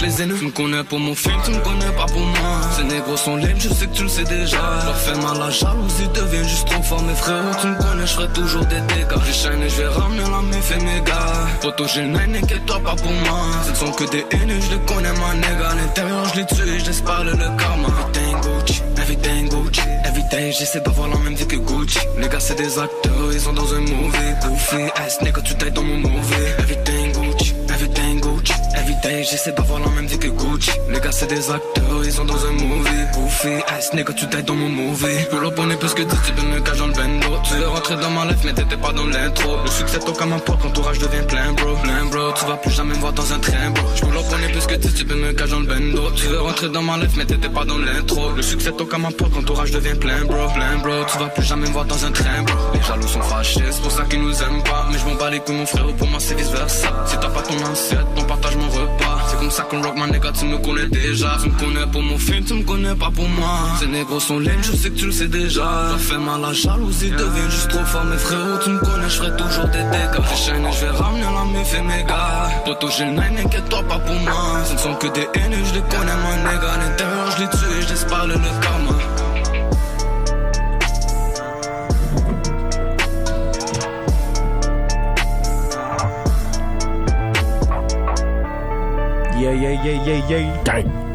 [0.01, 0.17] Les.
[0.17, 2.61] Tu me connais pour mon film, tu me connais pas pour moi.
[2.75, 4.57] Ces négros sont laides, je sais que tu le sais déjà.
[4.85, 7.03] Leur fais mal la jalousie devient juste trop fort.
[7.03, 9.21] Mes frérots, tu me connais, je ferai toujours des dégâts.
[9.25, 11.47] J'ai chaîne et je vais ramener la meuf et mes gars.
[11.61, 13.39] Poto, j'ai le nain, inquiète-toi pas pour moi.
[13.65, 15.65] Ce ne sont que des haineux, je les connais, ma nègre.
[15.67, 17.87] À l'intérieur, je les tue, je laisse parler le karma.
[17.87, 19.81] Everything Gucci, everything Gucci.
[20.05, 21.99] Everyday, j'essaie d'avoir la même vie que Gucci.
[22.17, 24.33] Les gars, c'est des acteurs, ils sont dans un movie.
[24.41, 26.35] Goofy, ass nigga, tu t'aides dans mon movie.
[26.59, 27.26] Everything Gucci,
[28.97, 30.71] Everyday, j'essaie d'avoir la même vie que Gucci.
[30.89, 32.89] Les gars, c'est des acteurs, ils sont dans un movie.
[33.13, 35.25] Goofy, ass nigga, tu t'aides dans mon movie.
[35.29, 37.27] Pull up, on est plus que 10, tu donnes le cage dans le bendo.
[37.43, 39.57] Tu es rentré dans ma life, mais t'étais pas dans l'intro.
[39.63, 41.75] Le succès toque comme un pote, l'entourage devient plein, bro.
[41.83, 43.83] Plein, bro, tu vas plus jamais me voir dans un train, bro.
[43.85, 46.11] Up, on est plus que 10, tu donnes le cage dans le bendo.
[46.15, 48.31] Tu veux rentrer dans ma life, mais t'étais pas dans l'intro.
[48.35, 50.47] Le succès toque comme un pote, l'entourage devient plein, bro.
[50.55, 52.55] Plein, bro, tu vas plus jamais me voir dans un train, bro.
[52.73, 54.87] Les jaloux sont fâchés, c'est pour ça qu'ils nous aiment pas.
[54.91, 56.87] Mais je m'en bats les mon frère, pour moi c'est vice versa.
[57.05, 58.67] Si t'as pas ton assiette, on partage mon
[59.29, 61.37] C'est comme ça qu'on rock, ma nigga, tu me connais déjà.
[61.41, 63.59] Tu me connais pour mon film, tu me connais pas pour moi.
[63.79, 65.91] Ces négros sont laides, je sais que tu le sais déjà.
[65.91, 68.05] Ça fait mal la jalousie, devient juste trop fort.
[68.05, 70.23] Mes frérots, tu me connais, je ferai toujours des dégâts.
[70.29, 72.49] J'ai chaîne et je vais ramener la meuf et mes gars.
[72.65, 74.63] Poto, j'ai le nain, inquiète-toi pas pour moi.
[74.65, 76.71] Ce ne sont que des haineux, je les connais, ma nigga.
[76.73, 78.96] À l'intérieur, je les tue, je laisse parler le karma.
[89.37, 90.63] Yeah, yeah, yeah, yeah, yeah.
[90.63, 91.06] Gang.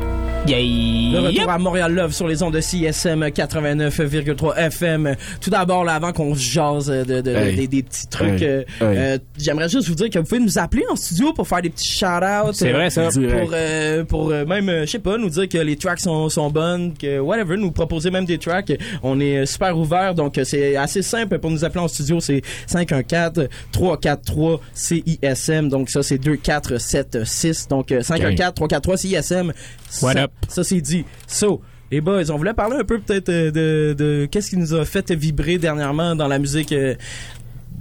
[0.46, 1.10] Yay!
[1.12, 1.48] Le retour Yep.
[1.48, 5.14] à Montréal Love sur les ondes de CSM 89,3 FM.
[5.40, 7.54] Tout d'abord, là, avant qu'on se jase de, de- Hey.
[7.54, 8.48] des, des petits trucs, Hey.
[8.48, 8.98] euh, Hey.
[8.98, 11.70] euh, j'aimerais juste vous dire que vous pouvez nous appeler en studio pour faire des
[11.70, 12.54] petits shout-outs.
[12.54, 13.02] C'est euh, vrai, ça.
[13.12, 13.20] Pour,
[13.52, 16.50] euh, pour euh, même, euh, je sais pas, nous dire que les tracks sont, sont
[16.50, 18.72] bonnes, que whatever, nous proposer même des tracks.
[19.04, 22.18] On est euh, super ouvert, donc euh, c'est assez simple pour nous appeler en studio.
[22.18, 25.68] C'est 514-343-CISM.
[25.68, 27.68] Donc ça, c'est 2476.
[27.68, 29.52] Donc euh, 514-343-CISM.
[30.02, 30.31] What up?
[30.48, 31.04] Ça, c'est dit.
[31.26, 34.84] So, les boys, on voulait parler un peu peut-être euh, de, qu'est-ce qui nous a
[34.84, 36.94] fait vibrer dernièrement dans la musique euh,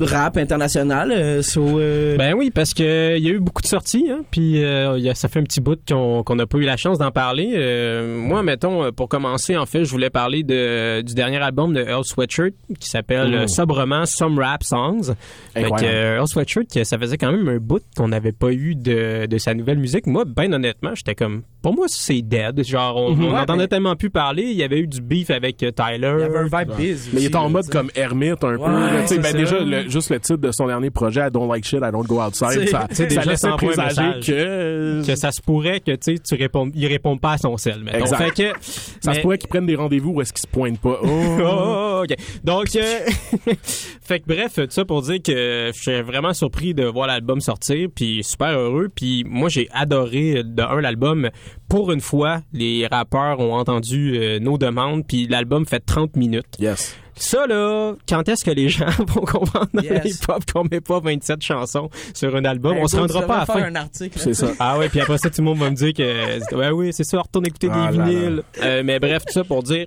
[0.06, 1.12] rap internationale.
[1.12, 4.22] Euh, so, euh, Ben oui, parce que il y a eu beaucoup de sorties, hein,
[4.32, 6.62] puis euh, il y a- ça fait un petit bout qu'on qu'on n'a pas eu
[6.64, 7.52] la chance d'en parler.
[7.56, 11.74] Euh, moi, mettons, euh, pour commencer, en fait, je voulais parler de, du dernier album
[11.74, 15.14] de Earl Sweatshirt qui s'appelle euh, sobrement Some Rap Songs.
[15.58, 19.38] Euh, Earl Sweatshirt, ça faisait quand même un bout qu'on n'avait pas eu de, de
[19.38, 20.08] sa nouvelle musique.
[20.08, 22.64] Moi, ben honnêtement, j'étais comme, pour moi, c'est dead.
[22.64, 24.44] Genre, on on Ouais, entendait mais- tellement plus parler.
[24.44, 26.14] Il y avait eu du beef avec euh, Tyler.
[26.18, 27.10] il y avait un vibe biz.
[27.14, 28.62] Mais il est en mode comme ermite un peu.
[28.64, 28.90] Ouais, là.
[29.02, 29.38] Tu sais, c'est ben ça.
[29.38, 32.08] déjà, le- juste le titre de son dernier projet, I don't like shit, I don't
[32.08, 32.88] go outside, ça,
[33.36, 35.06] ça un présager que...
[35.06, 38.00] que ça se pourrait que tu réponds il répond pas à son sel mettons.
[38.00, 38.18] Exact.
[38.18, 40.80] Fait que Ça mais- se pourrait qu'ils prennent des rendez-vous où est-ce qu'ils se pointent
[40.80, 41.00] pas.
[41.44, 42.02] Oh.
[42.02, 42.16] Oh, ok.
[42.44, 43.00] Donc, euh,
[44.02, 47.42] fait que bref, tout ça pour dire que je suis vraiment surpris de voir l'album
[47.42, 48.90] sortir, puis super heureux.
[48.94, 51.30] Puis moi, j'ai adoré de un l'album.
[51.68, 56.58] Pour une fois, les rappeurs ont entendu euh, nos demandes, puis l'album fait 30 minutes.
[56.60, 56.96] Yes.
[57.16, 60.16] Ça là, quand est-ce que les gens vont comprendre dans Yes.
[60.22, 62.76] hip-hop qu'on met pas 27 chansons sur un album?
[62.76, 63.54] Ben, On se rendra pas à la fin.
[63.56, 64.18] faire un article.
[64.20, 64.48] C'est ça.
[64.60, 67.04] Ah ouais, puis après ça, tout le monde va me dire que ouais oui, c'est
[67.04, 68.10] ça, retourne écouter Ah des là là.
[68.12, 68.44] vinyles.
[68.64, 69.86] Euh, mais bref, tout ça pour dire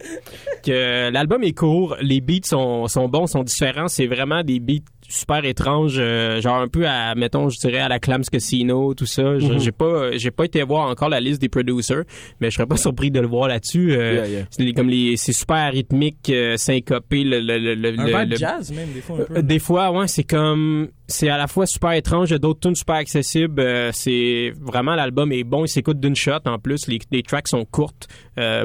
[0.65, 4.85] que l'album est court, les beats sont, sont bons, sont différents, c'est vraiment des beats
[5.15, 9.07] super étranges, euh, genre un peu à, mettons, je dirais à la Clams Casino, tout
[9.07, 9.23] ça.
[9.23, 9.59] Mhm.
[9.59, 12.05] J'ai pas, j'ai pas été voir encore la liste des producers,
[12.41, 13.93] mais je serais pas surpris de le voir là-dessus.
[13.93, 14.47] Euh, Yeah, yeah.
[14.51, 18.73] c'est comme les, c'est super rythmique, euh, syncopé, le, le, le, le- Un le- jazz,
[18.73, 19.43] même, des fois, un peu.
[19.43, 23.63] Des fois, ouais, c'est comme c'est à la fois super étrange, d'autres tunes super accessibles.
[23.93, 26.87] c'est vraiment l'album est bon, il s'écoute d'une shot en plus.
[26.89, 28.09] Les, les tracks sont courtes,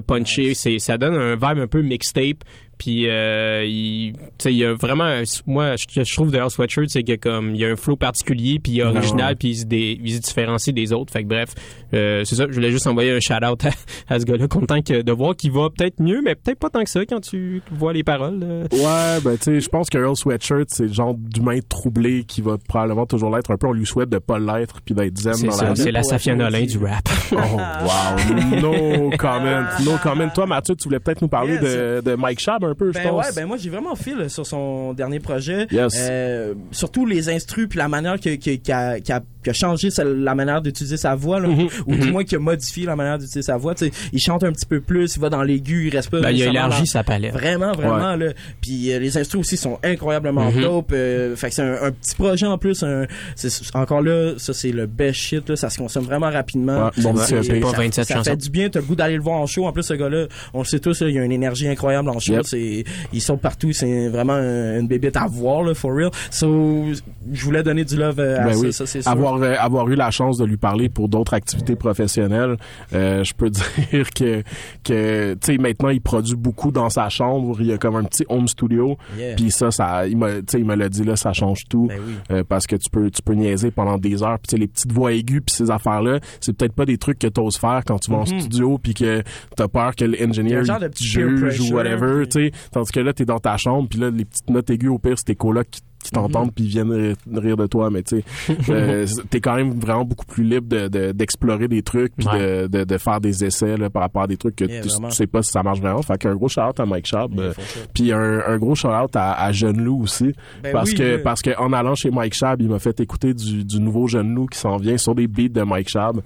[0.07, 0.53] punchées.
[0.53, 2.43] C'est ça donne un vibe un peu mixtape.
[2.79, 6.31] Puis euh, il, tu sais, il y a vraiment, un- moi, ce que je trouve
[6.31, 8.83] de Earl Sweatshirt, c'est que comme il y a un flow particulier, puis il est
[8.83, 11.11] original, puis il se, dé- il se différencie des autres.
[11.13, 11.49] Fait que bref,
[11.93, 12.45] euh, c'est ça.
[12.49, 13.69] Je voulais juste envoyer un shout out à,
[14.15, 16.83] à ce gars-là, content que, de voir qu'il va peut-être mieux, mais peut-être pas tant
[16.83, 18.39] que ça quand tu vois les paroles.
[18.39, 18.47] là.
[18.71, 22.41] Ouais, ben tu sais, je pense que Earl Sweatshirt, c'est le genre d'humain troublé qui
[22.41, 23.51] va probablement toujours l'être.
[23.51, 25.73] Un peu, on lui souhaite de pas l'être puis d'être zen C'est dans ça, la
[25.73, 25.81] vie.
[25.81, 27.09] c'est la Safia Nolin du rap.
[27.33, 28.61] Oh, wow.
[28.61, 29.63] No comment.
[29.83, 30.29] No comment.
[30.29, 31.61] Toi, Mathieu, tu voulais peut-être nous parler Yes.
[31.61, 33.25] de, de Mike Shab un peu, je Ben pense.
[33.25, 35.67] ouais, ben moi j'ai vraiment fil sur son dernier projet.
[35.71, 35.93] Yes.
[35.99, 40.61] Euh, surtout les instrus puis la manière que, que, qui a, a changé la manière
[40.61, 41.69] d'utiliser sa voix, là, Mm-hmm.
[41.87, 43.73] ou du moins qui a modifié la manière d'utiliser sa voix.
[43.73, 46.21] Tu sais, il chante un petit peu plus, il va dans l'aigu, il reste pas.
[46.21, 47.33] Ben, il a élargi sa palette.
[47.33, 48.27] Vraiment, vraiment là.
[48.61, 50.61] Puis euh, les instrus aussi sont incroyablement Mhm.
[50.61, 50.91] dope.
[50.93, 52.83] euh, fait que c'est un, un petit projet en plus.
[52.83, 53.05] Un,
[53.35, 55.47] c'est- encore là, ça c'est le best shit.
[55.49, 56.85] Là, ça se consomme vraiment rapidement.
[56.85, 57.59] Ouais, bon C'est- petit EP.
[57.61, 58.29] Pas ça- 27 ça chansons.
[58.31, 59.65] fait du bien, t'as le goût d'aller le voir en show.
[59.65, 62.19] En plus, ce gars-là, on le sait tous, là, il a une énergie incroyable en
[62.19, 62.33] show.
[62.33, 62.45] Yep.
[62.59, 66.09] C'est, il saute partout, c'est vraiment un- une bébête à voir, là, for real.
[66.31, 66.85] So,
[67.31, 68.73] je voulais donner du love euh, à Ben ça, oui.
[68.73, 69.11] ça c'est sûr.
[69.11, 72.57] avoir euh, avoir eu la chance de lui parler pour d'autres activités professionnelles,
[72.93, 73.49] euh, je peux
[73.91, 74.43] dire que
[74.83, 78.03] que tu sais maintenant il produit beaucoup dans sa chambre, il y a comme un
[78.03, 79.35] petit home studio, Yeah.
[79.35, 80.17] puis ça ça il
[80.47, 82.13] sais il me l'a dit là ça change tout Ben oui.
[82.31, 84.67] euh, parce que tu peux tu peux niaiser pendant des heures, puis tu sais les
[84.67, 87.81] petites voix aiguës puis ces affaires là, c'est peut-être pas des trucs que t'oses faire
[87.85, 89.23] quand tu vas en studio puis que
[89.55, 90.63] t'as peur que l'ingénieur
[90.99, 94.49] juge ou whatever, puis- tandis que là t'es dans ta chambre puis là les petites
[94.49, 97.67] notes aiguës au pire c'est tes qui qui t'entendent puis ils viennent rire, rire de
[97.67, 101.67] toi mais tu sais euh, t'es quand même vraiment beaucoup plus libre de de- d'explorer
[101.67, 104.55] des trucs puis de, de de faire des essais là, par rapport à des trucs
[104.55, 106.01] que Yeah, tu, sais pas si ça marche vraiment.
[106.01, 107.53] Fait qu'un gros shout out à Mike Schaub Yeah, euh,
[107.93, 110.33] puis un, un gros shout out à, à Jeune Loup aussi
[110.63, 111.21] Ben parce oui, que oui.
[111.23, 114.33] parce que en allant chez Mike Shab il m'a fait écouter du, du nouveau Jeune
[114.33, 116.21] Loup qui s'en vient sur des beats de Mike Shab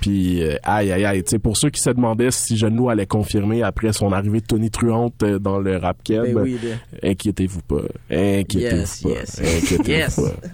[0.00, 2.88] puis euh, aïe aïe aïe tu sais pour ceux qui se demandaient si Jeune Loup
[2.90, 6.58] allait confirmer après son arrivée de Tony Truante euh, dans le rap keb Ben oui,
[6.60, 6.78] bien.
[7.02, 9.40] inquiétez-vous pas inquiétez-vous Yes, pas yes.
[9.40, 10.16] inquiétez-vous Yes.
[10.16, 10.48] pas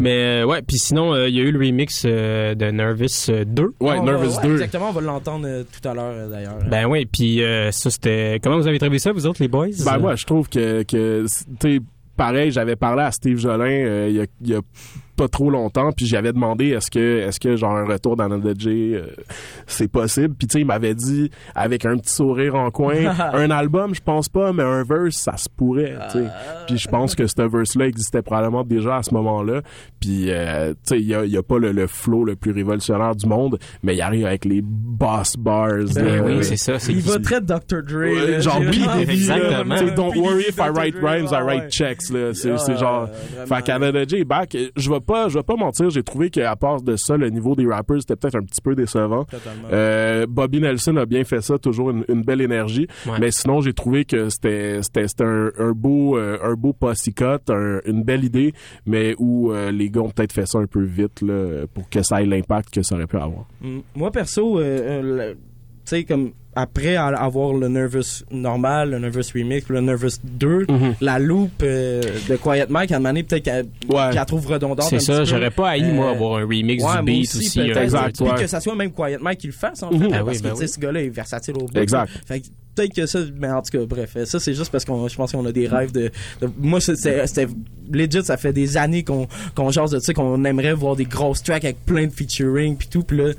[0.00, 3.04] Mais euh, ouais, puis sinon, euh, il y a eu le remix euh, de Nervous
[3.30, 3.62] euh, 2.
[3.80, 6.58] ouais va- Nervous ouais, 2 Exactement, on va l'entendre euh, tout à l'heure euh, d'ailleurs.
[6.68, 8.40] Ben oui, puis euh, ça c'était.
[8.42, 9.68] Comment vous avez trouvé ça, vous autres, les boys?
[9.84, 11.24] Ben moi, je trouve que, que
[11.60, 11.80] tu sais,
[12.16, 14.60] pareil, j'avais parlé à Steve Jolin euh, il y, a, il y a
[15.16, 18.58] pas trop longtemps, puis j'avais demandé est-ce que est-ce que genre un retour dans notre
[18.58, 19.06] J euh,
[19.66, 20.34] c'est possible?
[20.38, 22.94] Puis tu sais, il m'avait dit avec un petit sourire en coin,
[23.32, 25.96] un album, je pense pas, mais un verse, ça se pourrait.
[26.12, 26.24] tu sais.
[26.66, 29.62] Puis je pense que ce verse-là existait probablement déjà à ce moment-là.
[30.00, 32.36] Puis euh, tu sais, il y a, il y a pas le, le flow le
[32.36, 35.70] plus révolutionnaire du monde, mais il arrive avec les boss bars.
[35.94, 36.78] Ben là, oui, euh, c'est ça.
[36.78, 37.82] c'est- il va très Dr.
[37.86, 37.96] Dre.
[37.98, 39.74] Ouais, là, genre là, Exactement.
[39.94, 42.10] Don't worry if I write rhymes, I ah write checks.
[42.10, 42.32] Là.
[42.34, 43.08] C'est, Ah, c'est genre...
[43.46, 44.56] Fait Canada J est back.
[44.76, 47.54] Je vais pas, je vais pas mentir, j'ai trouvé qu'à part de ça, le niveau
[47.54, 49.24] des rappers était peut-être un petit peu décevant.
[49.72, 52.86] Euh, Bobby Nelson a bien fait ça, toujours une, une belle énergie.
[53.06, 53.18] Ouais.
[53.20, 57.50] Mais sinon, j'ai trouvé que c'était c'était c'était un, un beau euh, un beau posse-cote,
[57.50, 58.52] un- une belle idée,
[58.86, 62.02] mais où euh, les gars ont peut-être fait ça un peu vite là, pour que
[62.02, 63.46] ça ait l'impact que ça aurait pu avoir.
[63.60, 63.78] Mm.
[63.96, 65.38] Moi, perso, euh, tu
[65.84, 70.66] sais, comme après avoir le Nervous normal, le Nervous Remix, le Nervous 2,
[71.00, 74.10] la loupe euh, de Quiet Mike, à un moment donné, peut-être qu'elle Ouais.
[74.12, 74.88] qu'elle trouve redondante.
[74.88, 77.38] C'est ça, j'aurais pas haï, moi, Euh, avoir un remix Ouais, du moi beat aussi,
[77.46, 77.58] aussi.
[77.60, 77.76] peut-être.
[77.78, 80.08] Exact, Puis que ça soit même Quiet Mike qui le fasse, en fait, Mhm.
[80.10, 80.68] Ben parce oui, que ben oui.
[80.68, 81.78] ce gars-là est versatile au bout.
[81.78, 82.10] Exact.
[82.26, 85.06] Fait que peut-être que ça, mais en tout cas, bref, ça c'est juste parce qu'on,
[85.08, 87.46] je pense qu'on a des rêves de, de- moi c'était
[87.92, 91.42] legit, ça fait des années qu'on, qu'on jase de ça, qu'on aimerait voir des grosses
[91.42, 93.32] tracks avec plein de featuring puis tout, puis là,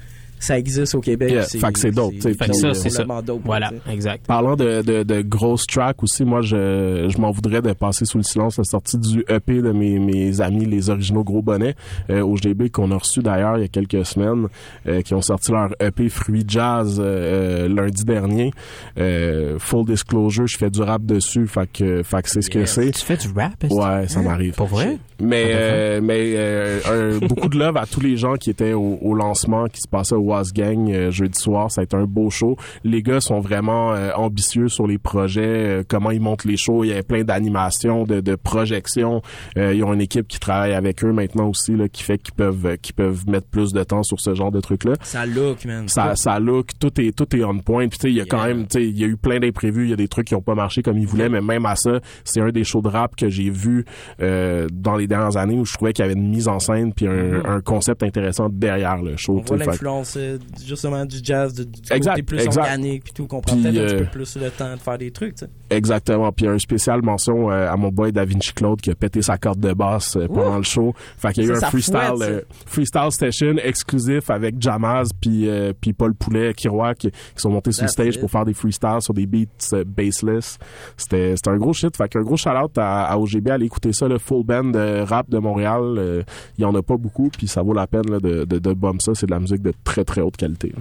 [0.45, 1.31] ça existe au Québec.
[1.31, 3.05] Yeah, fait que c'est sais, Fait que ça, euh, c'est ça.
[3.43, 4.25] Voilà, exact.
[4.25, 8.17] Parlant de, de, de grosses tracks aussi, moi je, je m'en voudrais de passer sous
[8.17, 11.75] le silence la sortie du EP de mes, mes amis, les originaux Gros Bonnets,
[12.10, 14.47] euh, au GB qu'on a reçu d'ailleurs il y a quelques semaines,
[14.88, 18.51] euh, qui ont sorti leur EP Fruit Jazz euh, lundi dernier.
[18.97, 22.65] Euh, full disclosure, je fais du rap dessus, fait que, fait que c'est ce que
[22.65, 22.91] c'est.
[22.91, 23.53] Tu fais du rap?
[23.69, 24.53] Ouais, ça m'arrive.
[24.53, 24.97] Pour vrai?
[25.21, 26.79] Mais euh, mais euh,
[27.21, 29.88] un- beaucoup de love à tous les gens qui étaient au, au lancement qui se
[29.88, 31.71] passait au Gang euh, jeudi soir.
[31.71, 32.58] Ça a été un beau show.
[32.84, 36.84] Les gars sont vraiment euh, ambitieux sur les projets, euh, comment ils montent les shows.
[36.84, 39.21] Il y a plein d'animations, de, de projections.
[39.56, 42.78] Ils ont une équipe qui travaille avec eux maintenant aussi là, qui fait qu'ils peuvent
[42.82, 45.88] qu'ils peuvent mettre plus de temps sur ce genre de trucs là Ça look, man.
[45.88, 47.88] ça, ça look, tout est, tout est on point.
[47.88, 48.48] Puis tu sais, il y a quand Yeah.
[48.54, 50.36] même, tu sais, il y a eu plein d'imprévus, il y a des trucs qui
[50.36, 52.89] ont pas marché comme ils voulaient, mais même à ça, c'est un des shows de
[52.89, 53.86] rap que j'ai vu
[54.21, 56.93] euh, dans les dernières années où je trouvais qu'il y avait une mise en scène
[56.93, 59.38] puis un, un concept intéressant derrière le show.
[59.39, 62.62] On voit l'influence euh, justement du jazz, du Exact, côté plus exact.
[62.62, 64.97] organique puis tout, qu'on prend peut-être un petit euh, peu plus le temps de faire
[64.97, 65.36] des trucs.
[65.69, 66.32] Exactement.
[66.32, 69.38] Puis un spécial mention euh, à mon boy Da Vinci Claude qui a pété sa
[69.38, 70.93] corde de basse euh, pendant le show.
[71.17, 75.49] Fait qu'il y a eu un freestyle, fouette, freestyle session exclusif avec Jamaz puis
[75.82, 78.21] puis Paul Poulet, Kiroy qui, qui sont montés sur le stage it.
[78.21, 80.58] pour faire des freestyles sur des beats bassless.
[80.97, 81.95] C'était c'était un gros shit.
[81.97, 85.01] Fait qu'un gros shout out à, à OGB, allez écouter ça, le full band de
[85.01, 86.23] rap de Montréal.
[86.58, 88.75] Il y en a pas beaucoup, puis ça vaut la peine là, de de, de
[88.99, 89.13] ça.
[89.15, 90.74] C'est de la musique de très très haute qualité.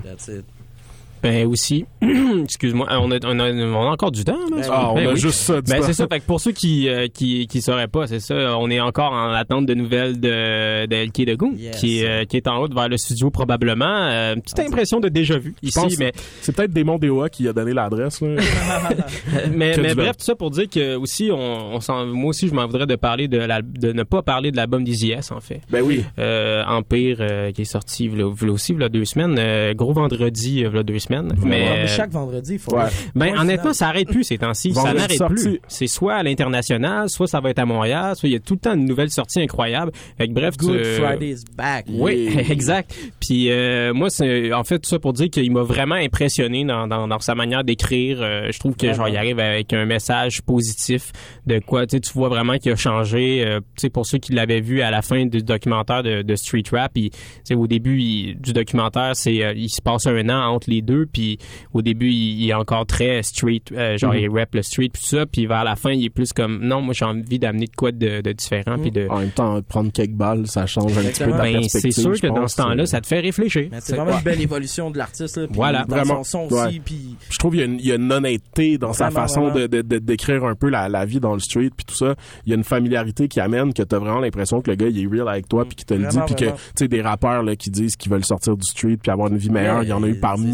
[1.25, 1.87] Ben aussi,
[2.45, 4.37] excuse-moi, on a, on, a, on a encore du temps.
[4.55, 5.19] Là, Ah, on Ben a oui.
[5.19, 5.61] juste ça.
[5.63, 6.07] Ben c'est ça.
[6.07, 8.59] Fait que pour ceux qui euh, qui qui sauraient pas, c'est ça.
[8.59, 11.81] On est encore en attente de nouvelles de de LK de Goon, Yes.
[11.81, 13.87] qui est euh, qui est en route vers le studio probablement.
[13.87, 17.49] Euh, une petite impression de déjà vu ici, pense- mais C'est peut-être Démon DOA qui
[17.49, 18.21] a donné l'adresse.
[18.21, 18.37] là.
[19.51, 22.55] mais, mais bref tout ça pour dire que aussi on, on s'en- moi aussi je
[22.55, 25.41] m'en voudrais de parler de la, de ne pas parler de l'album d'Easy S en
[25.41, 25.61] fait.
[25.71, 26.05] ben oui.
[26.19, 29.73] Euh, Empire euh, qui est sorti v'là- v'là aussi il y a deux semaines, euh,
[29.75, 31.14] gros vendredi il y a deux semaines.
[31.45, 32.75] Mais mais chaque vendredi, il faut.
[32.77, 32.85] Ouais.
[33.15, 34.73] Ben Ouais, honnêtement, ça arrête plus ces temps-ci.
[34.75, 35.61] Ça n'arrête plus.
[35.69, 38.55] C'est soit à l'international, soit ça va être à Montréal, soit il y a tout
[38.55, 39.93] le temps une nouvelle sortie incroyable.
[40.19, 41.87] Fait que bref, Good tu- Friday is back.
[41.89, 42.43] Oui, Yeah.
[42.51, 42.95] exact.
[43.21, 46.87] Puis euh, moi, c'est en fait tout ça pour dire qu'il m'a vraiment impressionné dans,
[46.87, 48.19] dans, dans sa manière d'écrire.
[48.21, 51.13] Euh, je trouve que genre il arrive avec un message positif
[51.47, 53.45] de quoi tu vois vraiment qu'il a changé.
[53.47, 56.35] Euh, tu sais pour ceux qui l'avaient vu à la fin du documentaire de, de
[56.37, 57.11] Street Rap, il,
[57.55, 61.04] au début il- du documentaire, c'est euh, il se passe un an entre les deux.
[61.07, 61.39] Puis
[61.73, 65.03] au début il, il est encore très street, euh, genre il rap le street puis
[65.03, 65.27] tout ça.
[65.27, 67.93] Puis vers la fin il est plus comme non moi j'ai envie d'amener de quoi
[67.93, 71.25] de, de différent puis de En même temps, prendre quelques balles, ça change un petit
[71.25, 71.93] peu de la ben, perspective.
[71.93, 73.69] c'est sûr que dans ce temps-là, ça te fait réfléchir.
[73.81, 75.85] C'est vraiment une belle évolution de l'artiste, Voilà.
[75.89, 76.23] dans Vraiment.
[76.25, 78.79] son son aussi, puis Je trouve qu'il y a une, il y a une honnêteté
[78.79, 79.57] dans sa façon vraiment.
[79.61, 82.15] de, de, de- d'écrire un peu la, la vie dans le street puis tout ça.
[82.47, 85.03] Il y a une familiarité qui amène que t'as vraiment l'impression que le gars il
[85.03, 87.43] est real avec toi puis qu'il te le dit puis que tu sais des rappeurs
[87.43, 89.93] là qui disent qu'ils veulent sortir du street puis avoir une vie meilleure, il y
[89.93, 90.45] en a eu par c'est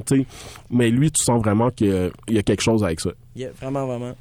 [0.00, 0.26] tu sais.
[0.70, 3.10] Mais lui, tu sens vraiment qu'il y a- quelque chose avec ça.
[3.36, 4.14] Yeah, vraiment, vraiment.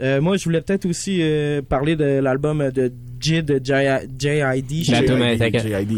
[0.00, 3.70] Euh, moi, je voulais peut-être aussi euh, parler de l'album de J de JID.
[3.72, 5.94] La J.I.D., toune avec J.I.D..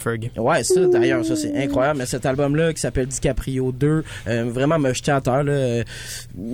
[0.00, 0.30] Ferg.
[0.38, 1.98] Ouais, ça, d'ailleurs, ça, c'est incroyable.
[1.98, 5.52] Mais cet album-là, qui s'appelle DiCaprio 2, euh, vraiment me jeter à terre, là.
[5.52, 5.84] Euh,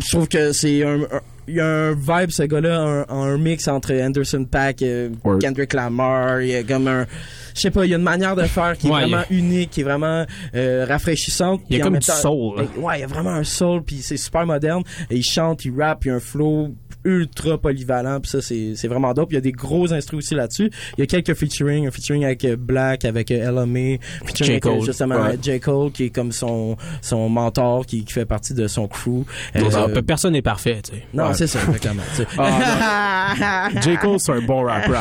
[0.01, 1.03] Je trouve que c'est un...
[1.03, 4.47] un- il y a un vibe, ce gars-là, un, un mix entre Anderson
[4.83, 5.39] euh, Word.
[5.41, 7.07] Kendrick Lamar, il y a comme un...
[7.55, 9.71] Je sais pas, il y a une manière de faire qui est Ouais, vraiment unique,
[9.71, 10.25] qui est vraiment
[10.57, 11.61] euh, rafraîchissante.
[11.71, 12.67] Il y a comme du temps- soul.
[12.79, 14.83] Ouais, il y a vraiment un soul, puis c'est super moderne.
[15.11, 18.73] Et il chante, il rappe, il y a un flow ultra polyvalent, puis ça, c'est
[18.77, 19.29] c'est vraiment dope.
[19.33, 20.71] Il y a des gros instruments aussi là-dessus.
[20.97, 24.53] Il y a quelques featuring, un featuring avec euh, Black, avec euh, LMA, featuring J.
[24.53, 24.85] avec, euh, Cole.
[24.87, 25.39] justement Ouais.
[25.43, 25.61] J.
[25.61, 29.25] Cole, qui est comme son, son mentor, qui, qui fait partie de son crew.
[29.57, 31.03] Euh, Ça, Personne n'est parfait, tu sais.
[31.13, 31.35] non, Ouais.
[31.35, 32.03] c'est ça, exactement.
[32.17, 32.29] tu sais.
[32.39, 33.97] Ah, J.
[33.97, 34.93] Cole, c'est un bon rapper.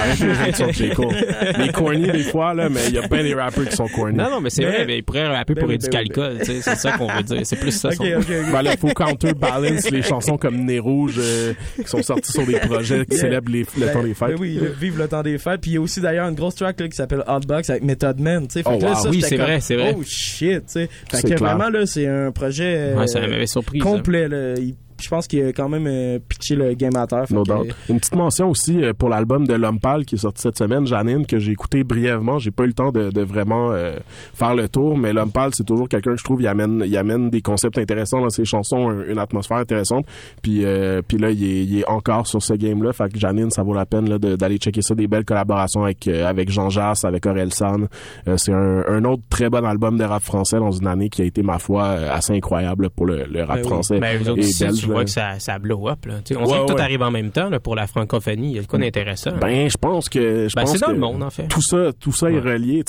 [0.74, 0.90] J.
[0.90, 1.16] Cole.
[1.58, 3.88] Il est corny des fois, là, mais il y a bien des rappers qui sont
[3.88, 4.16] corny.
[4.18, 6.38] Non, non, mais c'est Mais- vrai, mais il pourrait rapper Ben pour éduquer ben l'école,
[6.40, 7.42] tu sais, c'est ça qu'on veut dire.
[7.44, 7.90] C'est plus ça.
[7.90, 8.52] Ok, son- ok, ok.
[8.52, 12.60] Ben là, faut counterbalance les chansons comme Nez Rouge euh, qui sont sorties sur des
[12.60, 14.40] projets qui célèbrent les, le temps des Ben fêtes.
[14.40, 15.62] oui, le vive le temps des fêtes.
[15.62, 18.20] Puis il y a aussi d'ailleurs une grosse track là, qui s'appelle Hotbox avec Method
[18.20, 18.48] Man.
[18.48, 18.64] tu sais.
[18.64, 18.96] Fait Oh, que là, wow.
[19.04, 19.96] ça, Oui, c'est vrai, c'est vrai.
[19.98, 20.90] Oh shit, tu sais.
[21.12, 21.40] Fait que clair.
[21.40, 23.80] vraiment là, c'est un projet euh, Ouais, ça m'avait surpris.
[23.80, 23.84] ça.
[23.86, 24.28] complet.
[24.28, 24.56] Là.
[24.58, 27.26] Il- je pense qu'il a quand même euh, pitché le game à terre.
[27.30, 27.74] No doubt.
[27.90, 30.88] Une petite mention aussi euh, pour l'album de L'Homme Pâle qui est sorti cette semaine,
[30.88, 32.40] Janine, que j'ai écouté brièvement.
[32.40, 33.98] J'ai pas eu le temps de, de vraiment euh,
[34.34, 36.98] faire le tour, mais L'Homme Pâle, c'est toujours quelqu'un que je trouve, il amène, il
[36.98, 40.06] amène des concepts intéressants dans ses chansons, un- une atmosphère intéressante.
[40.42, 42.94] Puis, euh, puis là, il est, il est encore sur ce game-là.
[42.94, 44.96] Fait que Janine, ça vaut la peine d'aller checker ça.
[44.96, 47.88] Des belles collaborations avec, euh, avec Jean Jass, avec Aurel San.
[48.28, 51.22] Euh, c'est un, un autre très bon album de rap français dans une année qui
[51.22, 53.68] a été, ma foi, euh, assez incroyable pour le, le rap Ben oui.
[53.70, 54.00] français.
[54.00, 55.04] Ben, et aussi, belge, là.
[55.06, 56.16] que ça, ça blow up, là.
[56.32, 56.82] On Ouais, dirait que tout ouais.
[56.82, 58.52] arrive en même temps, là, pour la francophonie.
[58.52, 59.32] Il y a de quoi d'intéressant.
[59.40, 61.48] Ben, je pense que je Ben, pense c'est dans que le monde, en fait.
[61.48, 62.84] Tout ça, tout ça est relié.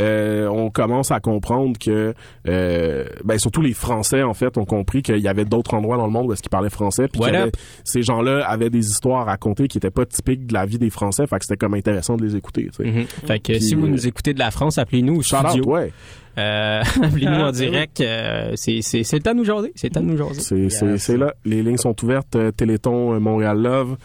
[0.00, 2.14] Euh, on commence à comprendre que,
[2.48, 6.06] euh, ben surtout les Français en fait ont compris qu'il y avait d'autres endroits dans
[6.06, 7.08] le monde où est-ce qu'ils parlaient français.
[7.08, 7.46] Puis Voilà.
[7.84, 10.90] ces gens-là avaient des histoires à raconter qui étaient pas typiques de la vie des
[10.90, 11.26] Français.
[11.26, 12.70] Fait que c'était comme intéressant de les écouter.
[12.78, 13.04] Mhm.
[13.26, 15.92] Fait que si vous euh, nous écoutez de la France, appelez-nous au out, ouais.
[16.38, 18.00] Euh, appelez-nous en direct.
[18.00, 19.72] euh, c'est, c'est, c'est le temps de nous jaser.
[19.74, 20.40] C'est le temps de nous jaser.
[20.40, 21.34] C'est c'est c'est là.
[21.44, 22.36] Les lignes sont ouvertes.
[22.36, 23.96] euh, Téléthon, euh, Montréal Love.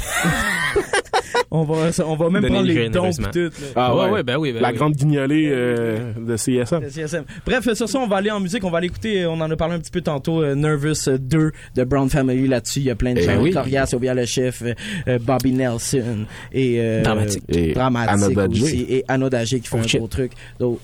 [1.50, 3.50] on va, on va même Donnez prendre les dons tout.
[3.76, 4.22] Ah ouais, ouais.
[4.22, 4.76] ben oui, ben La oui.
[4.76, 7.24] grande guignolée euh, de CSM.
[7.44, 8.64] Bref, sur ça, on va aller en musique.
[8.64, 11.52] On va aller écouter, on en a parlé un petit peu tantôt, euh, Nervous 2
[11.76, 12.46] de Brown Family.
[12.48, 13.36] Là-dessus, il y a plein de Eh gens.
[13.38, 13.44] oui.
[13.46, 14.62] Victoria, Sylvia le chef,
[15.08, 17.42] euh, Bobby Nelson et euh, Dramatique.
[17.48, 19.98] Et dramatique aussi et Anno Dagé qui fait Oh, un shit.
[19.98, 20.32] gros truc.
[20.58, 20.78] Donc,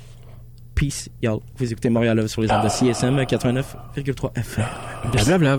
[0.76, 1.40] peace, y'all.
[1.56, 4.64] Vous écoutez Montréal Love sur les ondes de CSM 89,3 FM.
[5.10, 5.58] Blablabla.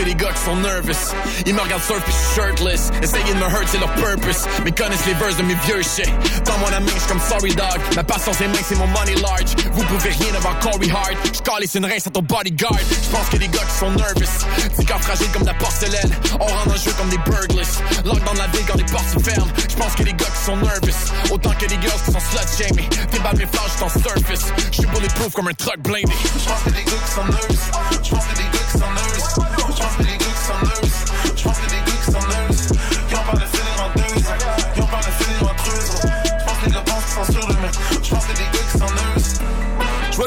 [0.00, 1.14] Que les gars qui sont nervous.
[1.46, 2.90] Ils me regardent surf pis je suis shirtless.
[3.02, 4.46] Essayer de me hurt, c'est leur purpose.
[4.64, 6.10] Mais connaissent les verses de mes vieux shit.
[6.44, 7.80] Dans mon main, j'suis comme sorry dog.
[7.96, 9.52] Ma patience est mince, c'est mon money large.
[9.72, 11.16] Vous pouvez rien devant Corey Hart.
[11.34, 12.78] J'calisse une rince à ton bodyguard.
[13.02, 14.46] J'pense que les gars qui sont nervous.
[14.76, 16.10] Petits gars fragiles comme de la porcelaine.
[16.40, 17.74] On rend un jeu comme des burglars.
[18.04, 19.50] Lock dans la ville quand les portes se ferment.
[19.68, 21.00] J'pense que les gars qui sont nervous.
[21.30, 22.88] Autant que les girls qui sont slut shaming.
[23.12, 24.46] Débat mes flashs, j'suis en surface.
[24.72, 26.12] J'suis bulletproof comme un truck blindé.
[26.38, 28.02] J'pense que les gars qui sont nervous.
[28.02, 29.49] J'pense que les gars qui sont nervous.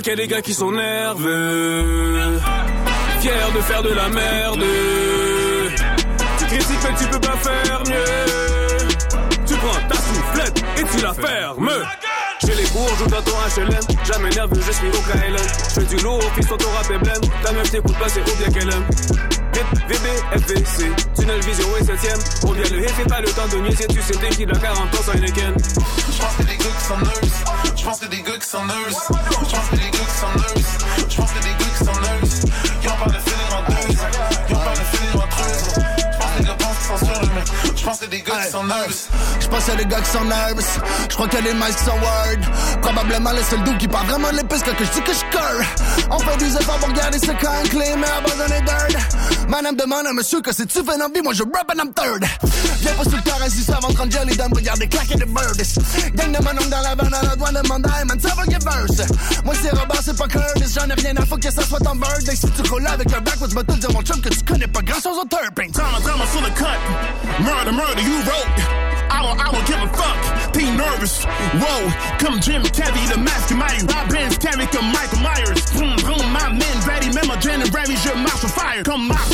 [0.04, 2.40] Qu'il des gars qui sont nerveux,
[3.22, 4.64] fiers de faire de la merde.
[6.38, 8.78] Tu critiques mais tu peux pas faire mieux.
[9.46, 11.72] Tu prends ta soufflette et tu la fermes.
[12.42, 15.38] J'ai les bourges dans ton HLM, jamais nerveux, je suis au KLM.
[15.38, 17.32] Je fais du lourd, fils ton rap est blême.
[17.42, 18.86] Ta meuf t'écoute pas, c'est ou bien qu'elle aime.
[19.88, 22.46] VB, FVC, tunnel vision et 7ème.
[22.46, 24.80] On vient le hit, pas le temps de niaiser, tu sais t'es qui de 40
[24.80, 25.56] ans Heineken.
[26.12, 27.98] J'pense que gars qui sont nervous.
[27.98, 28.96] J'pense que des gars qui sont nervous.
[29.50, 30.53] J'pense que des gars qui sont
[37.84, 37.84] d'eux-mêmes.
[37.84, 38.94] J'pense que des gars qui sont nervous.
[39.40, 40.62] Qu'il y a des gars qui sont nervous.
[41.10, 42.82] Qu'il y a des mics sont word.
[42.82, 45.62] Probablement le seul doux qui parle vraiment de l'épice quand je dis que j'cœur.
[46.10, 49.48] On fait des efforts pour garder ce camp clé, mais abandonner dirt.
[49.48, 52.26] Madame demande à monsieur que si tu fais envie, moi je rap and I'm third.
[52.82, 55.16] Viens pas sur le terrain si ça va en train de jelly dumb, regarde claquer
[55.16, 55.54] des birds.
[56.16, 58.60] Gang de mon dans la vanne à la douane de mandat, man, ça va get
[58.64, 59.10] verse.
[59.44, 61.96] Moi c'est Robert, c'est pas Curtis, j'en ai rien à foutre que ça soit ton
[61.96, 62.22] bird.
[62.34, 64.82] Si tu roules avec un backwards, va te dire mon chum que tu connais pas
[64.82, 65.72] grand chose au turping.
[65.72, 67.44] Drama, drama sur le cut.
[67.44, 68.48] Murder, murder, you wrote.
[69.10, 70.54] I don't, I don't give a fuck.
[70.54, 71.26] Be nervous.
[71.58, 73.92] Whoa, comme Jim Carrey, the mastermind.
[73.92, 75.62] Robin scary comme Michael Myers.
[75.74, 77.10] Vroom, vroom, my men ready.
[77.14, 78.84] Même en January, je marche au fire.
[78.84, 79.33] Comme Mars.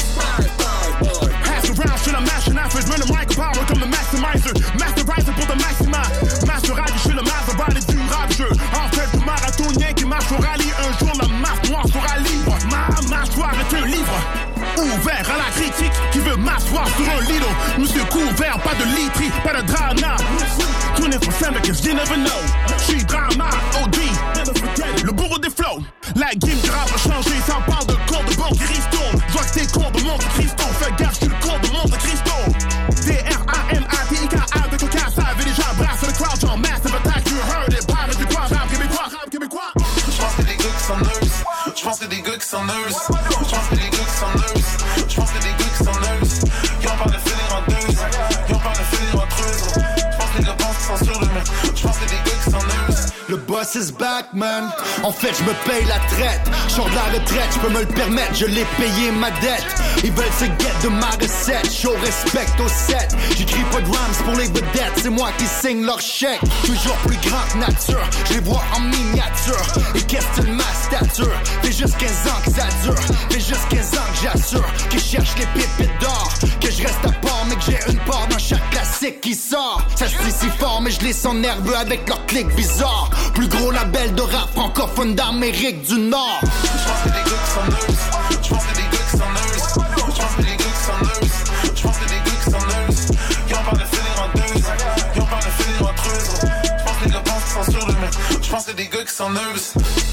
[18.63, 20.17] Pas de literie, pas de drama.
[20.97, 22.68] 24-7 cause you never know.
[55.03, 56.41] En fait, je me paye la traite.
[56.67, 58.35] Sors de la retraite, je peux me le permettre.
[58.35, 59.65] Je l'ai payé ma dette.
[60.03, 61.71] Ils veulent se guette de ma recette.
[61.71, 63.15] Show respect au set.
[63.37, 64.93] J'écris pas de rhymes pour les vedettes.
[65.01, 66.41] C'est moi qui signe leur chèque.
[66.65, 68.09] Toujours plus grand que nature.
[68.27, 69.65] Je les vois en miniature.
[69.95, 71.35] Et questionne ma stature.
[71.61, 72.99] Fait juste 15 ans que ça dure.
[73.29, 74.73] Fait juste 15 ans que j'assure.
[74.89, 76.33] Que je cherche les pépites d'or.
[76.59, 78.68] Que je reste à part, mais que j'ai une part dans chaque
[78.99, 79.81] classique qui sort.
[79.95, 83.09] Ça se dit si fort, mais je les sens nerveux avec leur clic bizarre.
[83.33, 86.41] Plus gros label de rap francophone d'Amérique du Nord.
[86.41, 89.59] Des gars qui des des gars qui gars sont eux.
[98.41, 100.08] J'pense que des gars qui sont.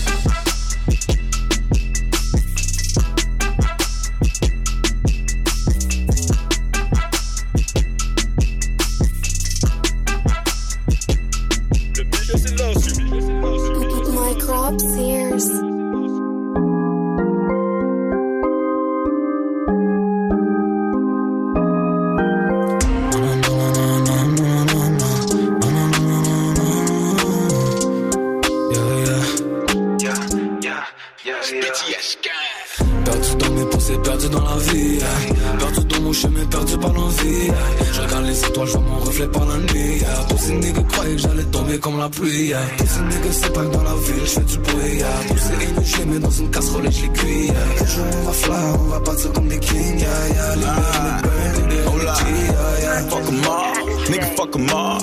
[42.60, 42.76] Yeah.
[42.78, 45.06] Tous ces niggas c'est pas dans la ville, je fais du bruit yeah.
[45.28, 47.50] Tous ces haineux, je les mets dans une casserole et je les cuis.
[47.50, 50.56] Un jour on va fly, on va partir comme des kings yeah, yeah.
[50.56, 53.08] Les mecs, les burn, les OG yeah, yeah.
[53.10, 54.98] Fuck 'em all, nigga, fuck 'em all.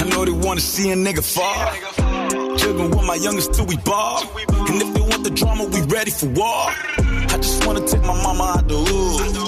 [0.00, 1.68] I know they wanna see a nigga fall.
[2.56, 4.22] Jugging with my youngest till we ball.
[4.68, 6.70] And if they want the drama, we ready for war.
[7.32, 9.43] I just wanna take my mama out the hood.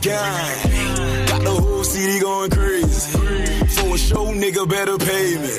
[0.00, 1.26] Gang.
[1.26, 3.18] Got the whole city going crazy.
[3.76, 5.50] For a show, nigga better pay me.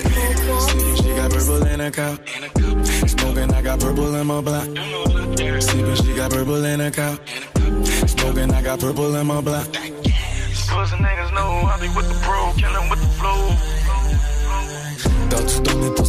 [0.98, 2.28] She got purple in her cup.
[3.10, 4.66] Smoking, I got purple in my black.
[5.62, 7.20] Sleeping, she got purple in her cup.
[8.08, 9.68] Smoking, I got purple in my black.
[10.72, 12.51] Pussy niggas know I be with the pro,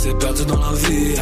[0.02, 1.14] Pensées, perdu dans la vie.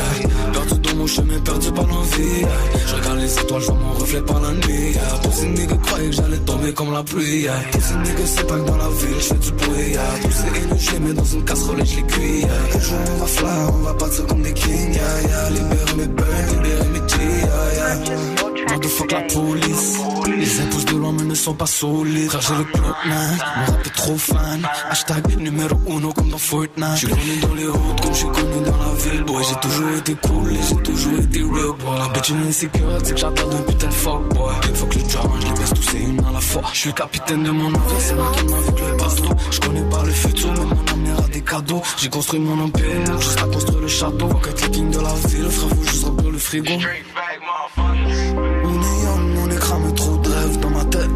[0.53, 2.47] Perdu dans mon chemin, perdu par l'envie.
[2.87, 4.97] Je regarde les étoiles, je vois mon reflet par la nuit.
[5.22, 7.47] Tous ces niggas croyaient que j'allais tomber comme la pluie.
[7.72, 9.97] Tous ces niggas c'est pas que dans la ville, je fais du bruit.
[10.22, 12.45] Tous ces haineux, je les mets dans une casserole et je les cuis.
[12.45, 14.95] Un jour on va fly, on va partir comme des kings.
[14.95, 15.51] Yeah, yeah.
[15.51, 18.72] Libérer mes burns, libérer mes G yeah, yeah.
[18.72, 19.99] Motherfuck la police.
[20.39, 21.10] Les impôts de loin
[21.41, 22.28] sont pas solides.
[22.28, 24.68] Frère j'ai le club man, mon rap est trop fan.
[24.91, 26.97] Hashtag numéro uno comme dans Fortnite.
[26.97, 29.24] Je suis connu dans les routes comme je suis connu dans la ville.
[29.24, 31.99] Boy j'ai toujours été cool et j'ai toujours été real boy.
[31.99, 34.55] La bitch une insécure, c'est que j'attends d'un putain de fuck boy.
[34.61, 36.62] Que les drama, je les baisse tous et une à la fois.
[36.72, 39.88] Je suis le capitaine de mon navire, c'est moi qui m'invite le bateau Je connais
[39.91, 41.82] pas le futur mais mon avenir a des cadeaux.
[41.97, 44.28] J'ai construit mon empire, juste à construire le château.
[44.28, 46.72] Qu'être les kings de la ville, frère faut juste remplir le frigo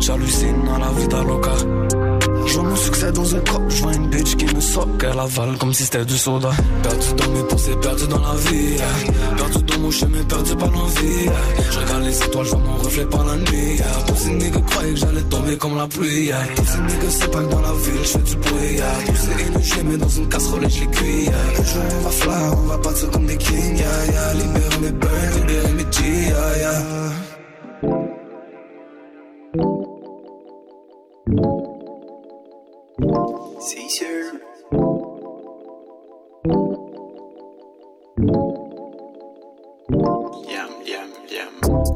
[0.04, 1.52] j'hallucine à la vie d'Aloca.
[2.46, 5.18] Je vois mon succès dans un cop, je vois une bitch qui me soque, elle
[5.18, 6.50] avale comme si c'était du soda.
[6.82, 8.76] Perdu dans mes pensées, perdu dans la vie.
[9.36, 11.24] Perdu dans mon chemin, perdu par l'envie.
[11.70, 13.80] Je regarde les étoiles, je vois mon reflet par la nuit.
[14.06, 16.30] Tous ces niggas croyaient que j'allais tomber comme la pluie.
[16.56, 18.80] Tous ces niggas que dans la ville, je fais du bruit.
[19.06, 21.28] Tous ces haineux, je mets dans une casserole et je les cuis.
[21.28, 23.78] Un jour on va fly, on va partir comme des kings.
[23.78, 24.34] Yeah, yeah.
[24.34, 26.02] Libérer mes burns, libérer mes G.
[26.02, 27.33] Yeah, yeah.
[33.66, 34.32] C'est sûr.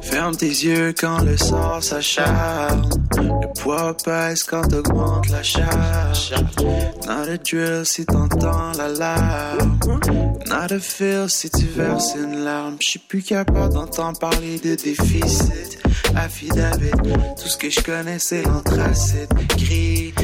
[0.01, 2.89] Ferme tes yeux quand le sort s'acharne.
[3.19, 6.35] Le poids pèse quand augmente la charge.
[7.07, 9.79] Not a drill si t'entends l'alarme.
[10.47, 12.77] Not a feel si tu verses une larme.
[12.81, 15.79] J'suis plus capable d'entendre parler de déficit.
[16.16, 16.91] Affidavit,
[17.41, 19.29] tout ce que je connais c'est l'anthracite.
[19.59, 20.14] Gris,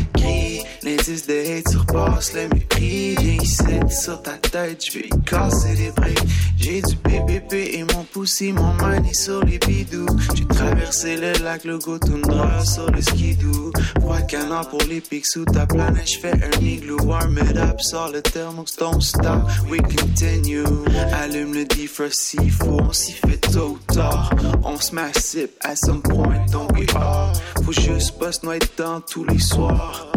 [1.06, 3.14] l'indice de hate surpasse le mépris.
[3.16, 6.18] Viens ici sur ta tête, je vais casser les briques.
[6.56, 10.06] J'ai du PPP et mon poussi, mon mind est sur les bidous.
[10.34, 13.72] J'ai traversé le lac, le go toundra sur le skidoo.
[14.00, 16.98] Froid canard pour les pics sous ta planète, j'fais un igloo.
[17.04, 20.64] Warm it up, sors le thermos, don't stop, we continue.
[21.12, 24.30] Allume le defrost s'il faut, on s'y fait tôt ou tard.
[24.62, 26.86] On se massive à some point, donc we?
[26.94, 27.32] Are.
[27.64, 28.60] Faut juste pas se noyer
[29.06, 30.12] tous les soirs.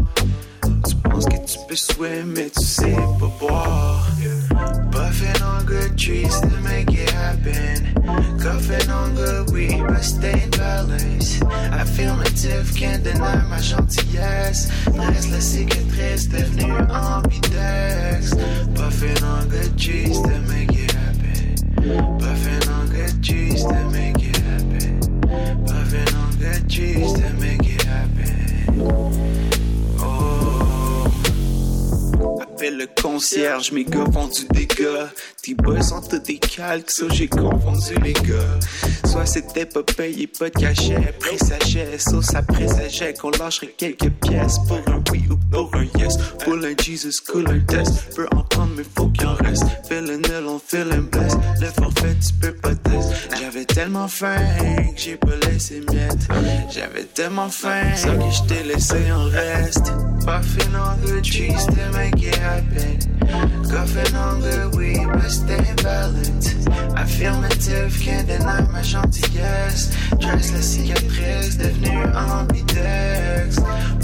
[1.18, 2.96] Tu penses que tu peux swim, mais tu sais.
[4.92, 7.92] Buffing on good trees to make it happen.
[8.40, 11.40] Cuffing on good weed, but stay in balance.
[11.72, 14.70] Affirmative, can't deny ma gentillesse.
[14.86, 18.36] Reste la cicatrice devenue ambidex.
[18.76, 21.56] Buffing on good trees to make it happen.
[22.20, 25.00] Buffing on good trees to make it happen.
[25.66, 29.37] Buffing on good trees to make it happen.
[32.70, 35.10] Le concierge, mes gars font du dégât.
[35.42, 38.60] Tes boys sont tous des calques, ça j'ai confondu les gars.
[39.06, 44.60] Soit c'était pas payé, pas de cachet, sachet, sauce après sachet, qu'on lâcherait quelques pièces
[44.68, 46.18] pour un oui ou pour un yes.
[46.44, 49.64] Pour un Jesus, cool un test, peut en prendre mais faut qu'il en reste.
[49.88, 53.14] Fais le nul, on fait le bless, le forfait tu peux pas test.
[53.40, 54.36] J'avais tellement faim
[54.94, 56.28] que j'ai pas laissé miettes.
[56.70, 59.92] J'avais tellement faim ça que je t'ai laissé en reste.
[60.26, 62.98] Puffing on good trees to make it happen.
[63.70, 66.56] Coughing on good weed, but stay balance.
[66.96, 69.92] Affirmative, can't deny ma gentillesse.
[70.20, 73.58] Dress la cicatrice, devenue ambidex.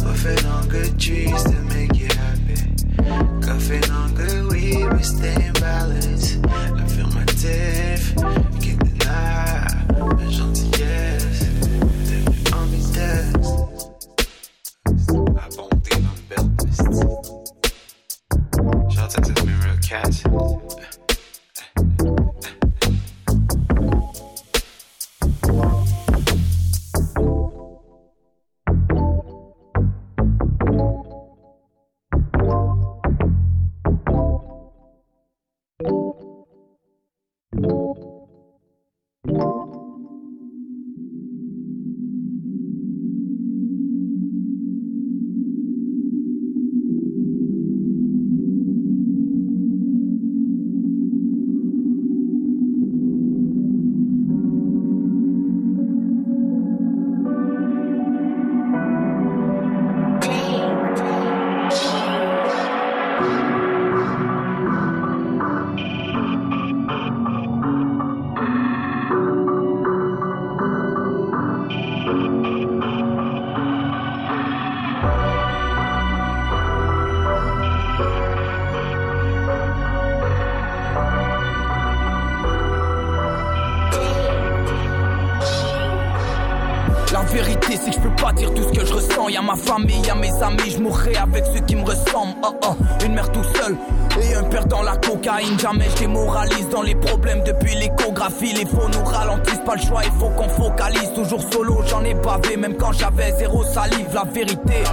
[0.04, 3.42] Puffing on good trees to make it happen.
[3.42, 6.36] Coughing on good weed, but stay balance.
[6.84, 8.53] Affirmative, can't deny
[19.14, 20.93] Shout out to the real cats.
[102.58, 104.08] Même quand j'avais zéro salive.
[104.14, 104.84] La vérité,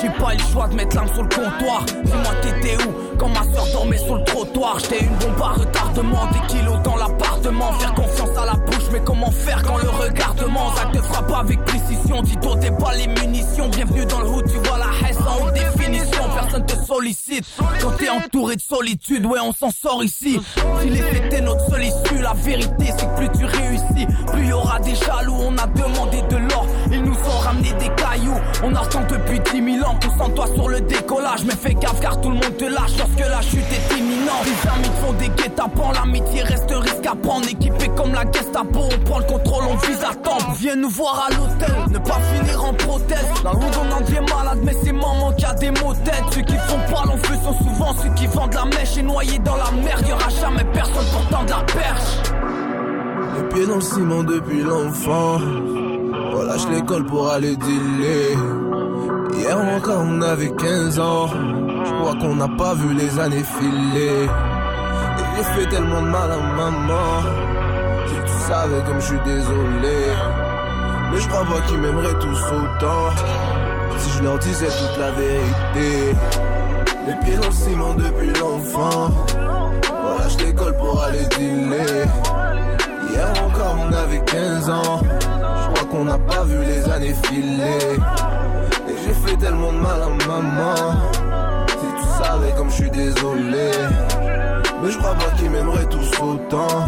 [0.00, 1.84] j'ai pas eu le choix de mettre l'âme sur le comptoir.
[2.04, 4.78] Dis-moi, t'étais où quand ma soeur dormait sur le trottoir?
[4.78, 7.72] J'étais une bombe à retardement, des kilos dans l'appartement.
[7.72, 8.56] Faire confiance à la
[8.92, 12.22] mais comment faire quand le regardement ça te frappe avec précision?
[12.22, 13.68] Dis t'es pas les munitions.
[13.68, 16.22] Bienvenue dans le hood, tu vois la haine en haute définition.
[16.34, 17.44] Personne te sollicite
[17.80, 19.26] quand t'es entouré de solitude.
[19.26, 20.40] Ouais, on s'en sort ici.
[20.80, 24.52] Si les c'était notre seule issue, la vérité c'est que plus tu réussis, plus y
[24.52, 25.36] aura des jaloux.
[25.40, 28.40] On a demandé de l'or, ils nous ont ramené des cailloux.
[28.62, 31.44] On attend depuis 10 000 ans, concentre-toi sur le décollage.
[31.44, 34.44] Mais fais gaffe car tout le monde te lâche lorsque la chute est imminente.
[34.44, 36.70] Les amis te font des guet-apens, l'amitié reste
[37.06, 37.48] à prendre.
[37.48, 40.38] Équipé comme la Gestapo, on prend le contrôle, on vise à temps.
[40.58, 43.26] Viens nous voir à l'hôtel, ne pas finir en prothèse.
[43.44, 45.94] Le monde on en devient malade, mais c'est maman qui a des mots.
[46.30, 49.38] Ceux qui font pas l'en feu sont souvent ceux qui vendent la mèche et noyés
[49.38, 50.06] dans la merde.
[50.06, 52.32] Y'aura jamais personne portant de la perche.
[53.36, 55.38] Les pieds dans le ciment depuis l'enfant.
[56.34, 58.36] On lâche l'école pour aller dealer.
[59.38, 61.28] Hier encore on avait 15 ans.
[61.28, 64.28] Je crois qu'on n'a pas vu les années filer.
[65.38, 67.22] Et fait tellement de mal à maman.
[68.06, 69.98] Si tu savais comme je suis désolé.
[71.12, 73.10] Mais je crois pas qu'ils m'aimeraient tous autant.
[73.98, 76.14] Si je leur disais toute la vérité.
[77.06, 79.10] Les pieds dans le ciment depuis l'enfant.
[79.90, 82.06] On lâche l'école pour aller dealer.
[83.10, 85.00] Hier encore on avait 15 ans.
[85.02, 87.98] Je crois qu'on n'a pas vu les années filer.
[88.88, 90.74] Et j'ai fait tellement de mal à maman.
[91.68, 93.70] Si tu savais comme je suis désolé.
[94.82, 96.86] Mais je crois pas qu'ils m'aimeraient tous autant.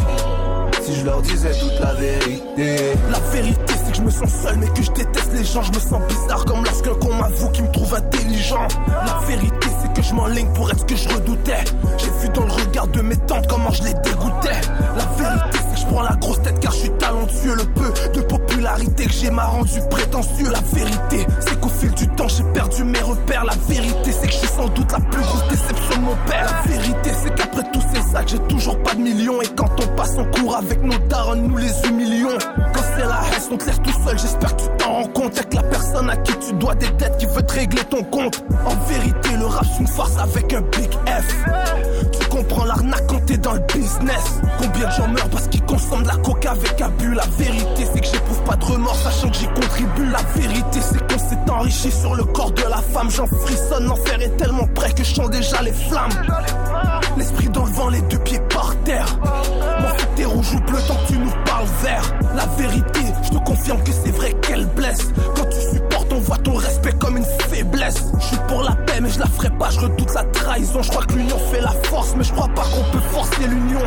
[0.82, 2.94] Si je leur disais toute la vérité.
[3.10, 5.62] La vérité, c'est que je me sens seul, mais que je déteste les gens.
[5.62, 8.66] Je me sens bizarre comme lorsqu'un con m'avoue qui me trouve intelligent.
[8.86, 11.64] La vérité, c'est que je m'enligne pour être ce que je redoutais.
[11.98, 14.60] J'ai vu dans le regard de mes tantes comment je les dégoûtais.
[14.96, 15.58] La vérité,
[15.88, 17.54] prends la grosse tête car je suis talentueux.
[17.54, 20.50] Le peu de popularité que j'ai m'a rendu prétentieux.
[20.50, 23.44] La vérité, c'est qu'au fil du temps, j'ai perdu mes repères.
[23.44, 26.46] La vérité, c'est que je suis sans doute la plus grosse déception de mon père.
[26.46, 29.40] La vérité, c'est qu'après tous ces actes, j'ai toujours pas de millions.
[29.42, 32.38] Et quand on passe en cours avec nos darons, nous les humilions.
[32.74, 34.18] Quand c'est la haine, on te tout seul.
[34.18, 35.38] J'espère que tu t'en rends compte.
[35.38, 38.44] Avec la personne à qui tu dois des dettes qui veut te régler ton compte.
[38.64, 42.07] En vérité, le rap, c'est une farce avec un big F.
[42.38, 44.40] Comprends l'arnaque quand t'es dans le business.
[44.58, 47.12] Combien de gens meurent parce qu'ils consomment la coca avec abus.
[47.12, 50.06] La vérité, c'est que j'éprouve pas de remords, sachant que j'y contribue.
[50.12, 53.10] La vérité, c'est qu'on s'est enrichi sur le corps de la femme.
[53.10, 56.12] J'en frissonne, l'enfer est tellement près que je sens déjà les flammes.
[57.16, 59.18] L'esprit dans le vent, les deux pieds par terre.
[59.80, 62.14] Mon fou, t'es rouge ou bleu tant que tu nous parles vert.
[62.36, 65.08] La vérité, je te confirme que c'est vrai qu'elle blesse.
[65.34, 66.87] Quand tu supportes, on voit ton respect
[67.90, 68.12] faiblesse.
[68.18, 70.82] Je suis pour la paix, mais je la ferai pas, je redoute la trahison.
[70.82, 73.80] Je crois que l'union fait la force, mais je crois pas qu'on peut forcer l'union.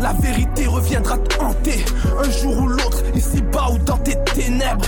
[0.00, 1.84] La vérité reviendra te hanter
[2.18, 4.86] un jour ou l'autre, ici bas ou dans tes ténèbres.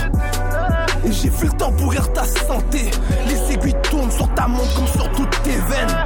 [1.05, 2.89] Et j'ai vu le temps pourrir ta santé.
[3.27, 5.97] Les aiguilles tournent sur ta montre comme sur toutes tes veines.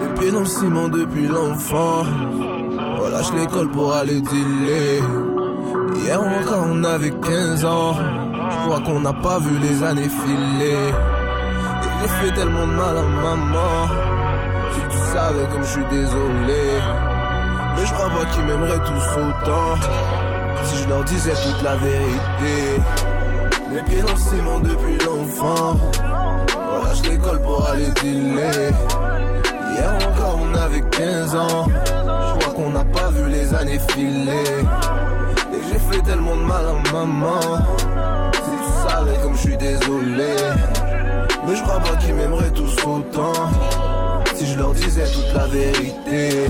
[0.00, 2.04] Les pieds dans le ciment depuis l'enfant.
[3.00, 5.02] On lâche l'école pour aller dealer.
[5.96, 8.23] Hier encore on avait 15 ans.
[8.50, 10.92] Je crois qu'on n'a pas vu les années filer.
[11.82, 13.88] Et j'ai fait tellement de mal à maman.
[14.72, 16.64] Si tu savais comme je suis désolé.
[17.76, 19.80] Mais je crois pas qu'ils m'aimeraient tous autant.
[20.64, 22.82] Si je leur disais toute la vérité.
[23.72, 25.76] Les pieds dans le depuis l'enfant.
[26.56, 28.72] On lâche l'école pour aller dealer.
[29.72, 31.66] Hier encore on avait 15 ans.
[31.66, 34.64] Je crois qu'on n'a pas vu les années filer.
[35.52, 37.40] Et j'ai fait tellement de mal à maman.
[39.22, 40.34] Comme je suis désolé.
[41.46, 43.32] Mais je crois pas qu'ils m'aimeraient tous autant.
[44.34, 46.46] Si je leur disais toute la vérité.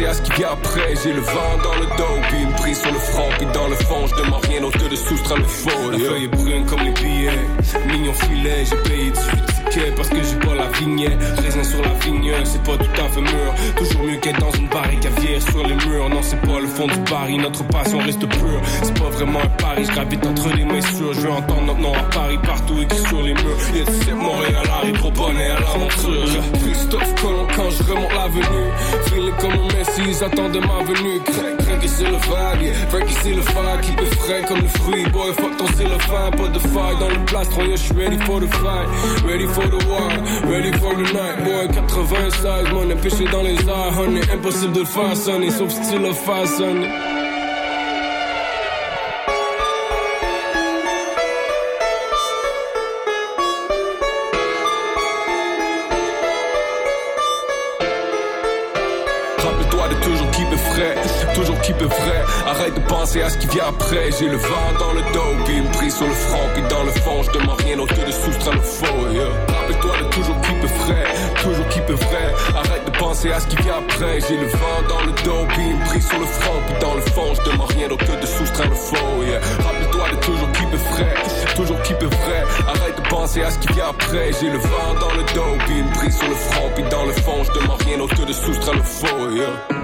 [0.00, 0.94] Penser à ce qui vient après.
[1.02, 3.76] J'ai le vent dans le dos, puis une prise sur le front, puis dans le
[3.76, 5.90] fond, je demande rien que de soustraire le faux.
[5.90, 7.38] La feuille est brune comme les billets,
[7.86, 9.39] mignon filet, j'ai payé 18
[9.70, 11.18] tickets parce que j'ai pas la vignette.
[11.42, 13.54] Raisin sur la vigne, c'est pas tout à fait mûr.
[13.76, 16.08] Toujours mieux qu'être dans une barrique cavière sur les murs.
[16.08, 18.60] Non, c'est pas le fond du baril, notre passion reste pure.
[18.82, 21.14] C'est pas vraiment un pari, je entre les sûres.
[21.14, 23.58] Je veux entendre notre nom à Paris, partout écrit sur les murs.
[23.74, 26.42] Yes, c'est Montréal, arrive trop bonnet à l'aventure.
[26.62, 28.70] Christophe Colomb quand je remonte l'avenue.
[29.06, 31.20] Feeling comme un Messi, ils attendent ma venue.
[31.24, 32.74] Craig, craig, c'est le vibe, yeah.
[32.88, 35.04] Frankie, c'est le vibe, qui est frais comme le fruit.
[35.10, 37.62] Boy, fuck ton fin, pas de faille dans le plastron.
[37.70, 38.86] Je suis ready for the fight,
[39.24, 40.08] ready for the war,
[40.50, 41.44] ready for the night.
[41.44, 44.22] Boy, 96, mon péché dans les airs, honey.
[44.32, 46.88] Impossible de le faire sonner, sauf si tu le fais sonner.
[59.38, 60.94] Rappelle-toi de toujours keep frais,
[61.40, 62.24] toujours keep vrai.
[62.46, 64.10] Arrête de penser à ce qui vient après.
[64.18, 66.90] J'ai le vent dans le dos, puis une prise sur le front, puis dans le
[66.90, 69.08] fond, je demande rien d'autre que de soustraire le faux.
[69.12, 69.24] yeah.
[69.48, 71.04] Rappelle-toi de toujours keep frais,
[71.42, 72.34] toujours keep vrai.
[72.54, 74.20] Arrête de penser à ce qui vient après.
[74.28, 77.00] J'ai le vent dans le dos, puis une prise sur le front, puis dans le
[77.00, 79.22] fond, je demande rien d'autre que de soustraire le faux.
[79.24, 79.40] yeah.
[79.64, 81.14] Rappelle-toi de toujours keep frais,
[81.56, 82.44] toujours keep vrai.
[82.68, 84.30] Arrête de penser à ce qui vient après.
[84.40, 87.12] J'ai le vent dans le dos, puis une prise sur le front, puis dans le
[87.12, 89.30] fond, je demande rien d'autre que de soustraire le faux.
[89.32, 89.79] yeah.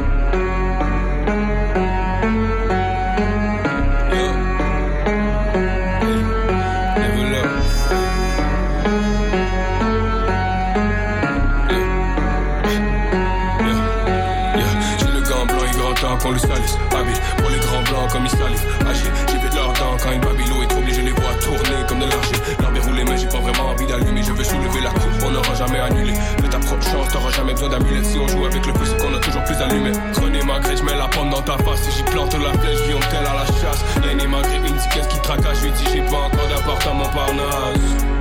[16.31, 16.79] Le salisse.
[16.95, 18.67] Habile pour les grands blancs comme ils salivent.
[18.89, 20.95] Agile, j'ai fait de leur temps quand une babylon est troublée.
[20.95, 22.41] Je les vois tourner comme de l'argile.
[22.61, 24.23] L'arme est roulée, mais j'ai pas vraiment envie d'allumer.
[24.23, 26.15] Je veux soulever la coupe, on n'aura jamais annulé.
[26.15, 28.07] Fais ta propre chance, t'auras jamais besoin d'amulettes.
[28.07, 29.93] Si on joue avec le feu, c'est qu'on a toujours plus allumé.
[30.15, 31.83] Prenez ma grille, je mets la pomme dans ta face.
[31.83, 33.85] Si j'y plante la flèche, vion tel à la chasse.
[34.05, 35.59] Yanné ma grille, il me dit qu'est-ce qui tracasse.
[35.61, 38.17] Je lui dis j'ai pas encore d'appart à Montparnasse.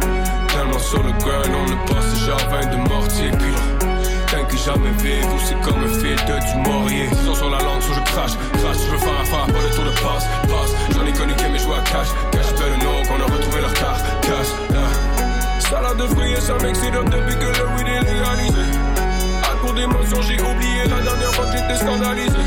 [0.54, 3.32] Tellement sur le grind, on ne passe genre 20 de mortier.
[3.32, 3.95] Puis là,
[4.44, 7.10] Que jamais vivre, c'est comme un filtre du Maurier.
[7.26, 9.86] Sans sur la langue, soit je crache, crache, je veux faire phare, pas le tour
[9.86, 10.72] de passe, passe.
[10.94, 13.74] J'en ai connu qui jouer à cash, cash, fait le nom, qu'on a retrouvé leur
[13.74, 15.62] car, cash, ah.
[15.62, 18.66] Salade de fruits et ça m'excite depuis que le weed est légalisé.
[19.50, 22.46] À court d'émotion, j'ai oublié la dernière fois que j'étais scandalisé.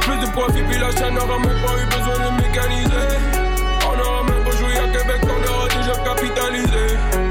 [0.00, 3.08] Plus de profit, puis la chaîne n'aura même pas eu besoin de mécaniser.
[3.86, 7.23] On aura même pas joué à Québec, on aura déjà capitalisé.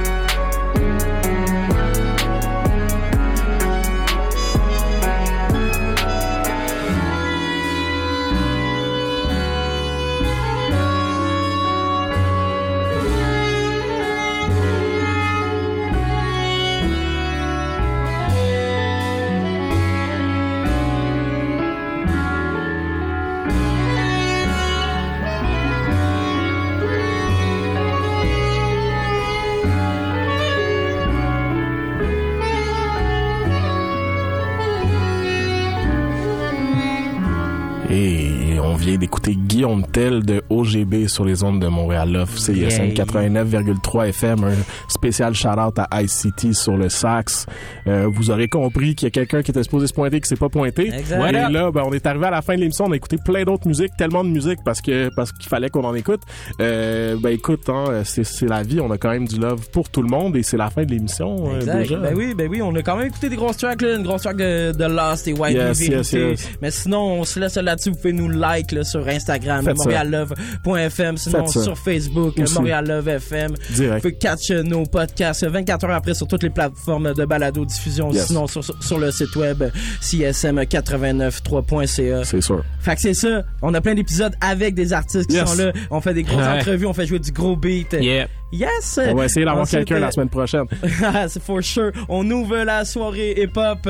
[38.97, 42.29] D'écouter Guillaume Tell de OGB sur les ondes de Montréal Love.
[42.49, 42.67] Yeah.
[42.67, 44.43] 89,3 FM.
[44.43, 44.55] Un
[44.89, 47.45] spécial shout-out à ICT sur le sax.
[47.87, 50.35] Euh, vous aurez compris qu'il y a quelqu'un qui était supposé se pointer qui s'est
[50.35, 50.93] pas pointé.
[50.93, 51.29] Exact.
[51.29, 52.87] Et là, ben, on est arrivé à la fin de l'émission.
[52.87, 55.85] On a écouté plein d'autres musiques, tellement de musique parce que parce qu'il fallait qu'on
[55.85, 56.23] en écoute.
[56.59, 58.81] Euh, ben écoute, hein, c'est c'est la vie.
[58.81, 60.91] On a quand même du love pour tout le monde et c'est la fin de
[60.91, 61.95] l'émission euh, déjà.
[61.95, 64.23] Ben oui, ben oui, on a quand même écouté des grosses tracks, là, une grosse
[64.23, 66.49] track de, de Lost et White Yes, yes, yes.
[66.61, 67.91] Mais sinon, on se laisse là-dessus.
[67.91, 69.83] Vous pouvez nous like là, sur Instagram, Faites ça.
[69.83, 71.17] montreallove.fm.
[71.17, 72.53] Sinon, sur Facebook, Aussi.
[72.55, 73.51] Montréal Love FM.
[73.75, 73.95] Direct.
[73.95, 77.25] Vous pouvez catch euh, nos podcasts euh, 24 heures après sur toutes les plateformes de
[77.25, 78.11] balado-diffusion.
[78.11, 78.27] Yes.
[78.27, 79.63] Sinon, sur, le site web
[80.01, 82.23] csm893.ca.
[82.25, 82.63] C'est sûr.
[82.79, 83.43] Fait que c'est ça.
[83.61, 85.49] On a plein d'épisodes avec des artistes qui Yes.
[85.49, 85.71] sont là.
[85.91, 86.59] On fait des grosses Ouais.
[86.59, 87.93] entrevues, on fait jouer du gros beat.
[87.99, 88.27] Yeah.
[88.51, 88.99] Yes!
[89.09, 90.65] On va essayer d'avoir quelqu'un la euh, semaine prochaine.
[91.27, 91.91] c'est for sure.
[92.07, 93.89] On ouvre la soirée hip-hop.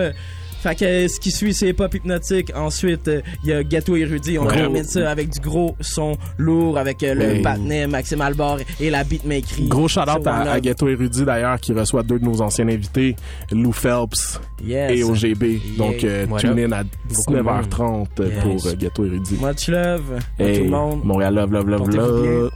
[0.63, 2.51] Fait que ce qui suit, c'est Pop Hypnotique.
[2.55, 3.11] Ensuite,
[3.43, 4.39] il y a Gâteau Érudit.
[4.39, 4.53] On Ouais.
[4.53, 7.41] termine ça avec du gros son lourd, avec euh, le Oui.
[7.41, 9.67] patinet, Maxime Albar et la beatmakerie.
[9.67, 10.59] Gros shout-out Sur à, à.
[10.61, 13.15] Ghetto Érudit d'ailleurs qui reçoit deux de nos anciens invités,
[13.51, 14.91] Lou Phelps Yes.
[14.99, 15.59] et OGB.
[15.77, 18.41] Donc euh, What tune in à Beaucoup de 19h30 Yes.
[18.41, 19.37] pour euh, Ghetto Érudit.
[19.41, 21.01] Much love à Hey, tout le monde.
[21.03, 22.51] Montréal love love love love.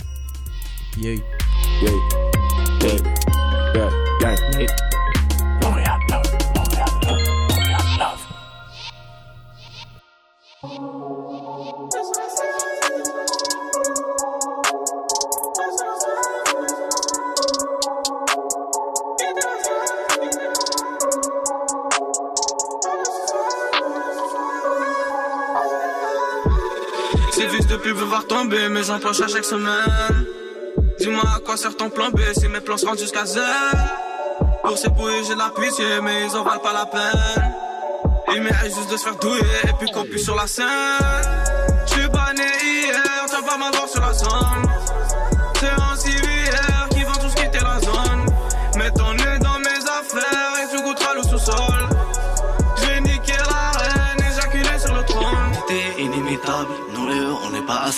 [0.98, 1.12] Yeah.
[1.12, 1.20] Yeah.
[1.82, 2.90] Yeah.
[3.76, 3.90] Yeah.
[4.22, 4.36] Yeah.
[4.62, 4.87] Hey.
[27.78, 30.26] Pub veulent voir tomber mes empoches à chaque semaine.
[31.00, 33.40] Dis-moi à quoi sert ton plan B si mes plans se rendent jusqu'à Z.
[34.64, 37.54] Pour ces bouilles, j'ai la pitié, mais ils en valent pas la peine.
[38.34, 40.68] Il mérite juste de se faire douiller et puis qu'on puisse sur la scène.
[41.86, 44.67] J'suis pas né hier, t'as pas m'avoir sur la zone.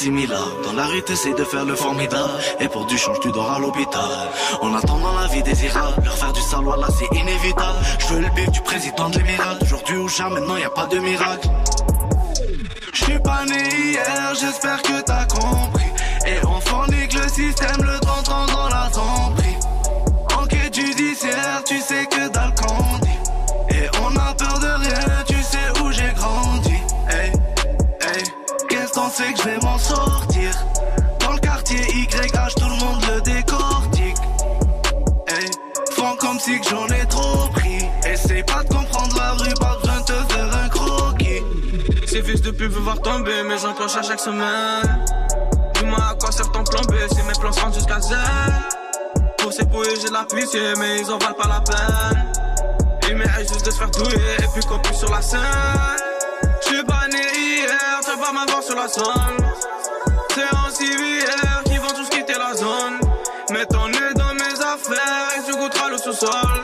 [0.01, 2.31] Dans la rue, t'essaies de faire le formidable.
[2.61, 4.09] Et pour du change, tu dors à l'hôpital.
[4.61, 7.77] En attendant la vie désirable, leur faire du saloir là, c'est inévitable.
[7.99, 9.57] Je veux le bif du président de l'Émirat.
[9.61, 11.49] Aujourd'hui ou jamais, non, y a pas de miracle.
[12.93, 15.91] J'suis pas né hier, j'espère que t'as compris.
[16.25, 19.18] Et on fornique le système, le temps dans la sombrie.
[29.33, 30.51] Que je vais m'en sortir?
[31.19, 34.17] Dans le quartier YH, tout le monde le décortique.
[35.27, 35.49] Hey,
[35.91, 37.85] font comme si j'en ai trop pris.
[38.05, 41.43] Essaye pas de comprendre la rue, pas besoin de te faire un croquis.
[42.07, 45.05] Ces fils de pub veulent voir tomber mes empoches à chaque semaine.
[45.75, 48.15] Dis-moi à quoi sert ton plan B si mes plans rendent jusqu'à Z.
[49.37, 52.25] Pour ces bouilles, j'ai la pitié, mais ils en valent pas la peine.
[53.09, 55.98] Il mérite juste de se faire douiller et puis qu'on puisse sur la scène.
[58.19, 59.37] Pas m'avoir sur la zone.
[60.35, 62.99] C'est un civière qui vend tout ce qui était la zone.
[63.51, 66.63] Mets ton nez dans mes affaires et tu goûteras le sous-sol.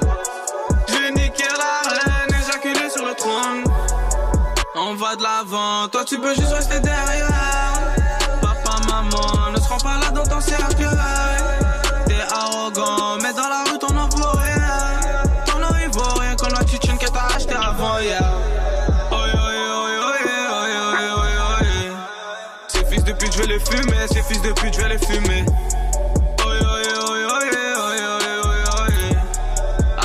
[0.87, 3.63] J'ai niqué la reine, éjaculé sur le trône.
[4.75, 6.94] On va de l'avant, toi tu peux juste rester derrière.
[24.27, 25.45] Fils de pute, je vais les fumer.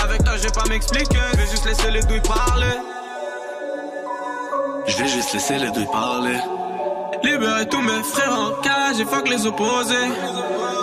[0.02, 1.18] Avec toi, je vais pas m'expliquer.
[1.32, 2.76] Je vais juste laisser les douilles parler.
[4.86, 6.38] Je vais juste laisser les deux parler.
[7.22, 10.08] Libérer tous mes frères en cage et fuck les opposés.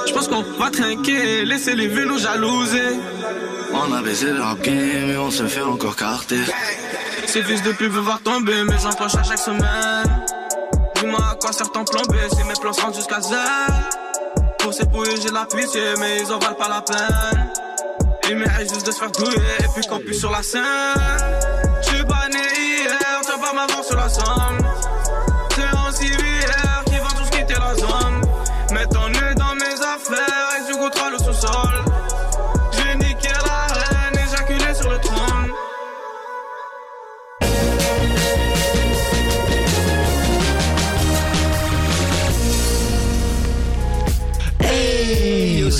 [0.07, 2.99] Je pense qu'on va trinquer, laisser les nous jalouser.
[3.73, 6.41] On a baisé le rap game et on se fait encore carter.
[7.25, 10.16] Ces fils de pub veulent voir tomber mes empoches à chaque semaine.
[11.17, 13.33] À quoi sert ton plan si mes plans se rendent jusqu'à Z.
[14.59, 17.51] Pour ces pouilles, j'ai la pitié, mais ils en valent pas la peine.
[18.29, 20.63] Il mérite juste de se faire douiller et puis qu'on puisse sur la scène.
[21.81, 24.66] J'suis pas né hier, tu vas m'avoir sur la somme.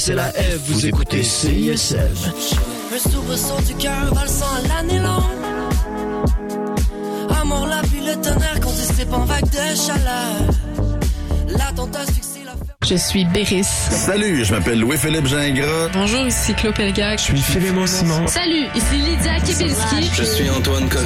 [0.07, 1.97] C'est la F, vous écoutez CISM.
[1.97, 5.21] Un soubresaut du cœur valsant l'année longue.
[7.41, 10.37] Amour, la pluie, le tonnerre qu'on dissipe en vague de chaleur.
[11.49, 12.53] L'attentat succès, la
[12.87, 13.65] Je suis Béris.
[13.65, 15.89] Salut, je m'appelle Louis-Philippe Gingras.
[15.91, 17.17] Bonjour, ici Claude Pelgag.
[17.17, 18.27] Je suis Philémon Simon.
[18.27, 20.09] Salut, ici Lydia Kepinski.
[20.13, 21.05] Je suis Antoine Col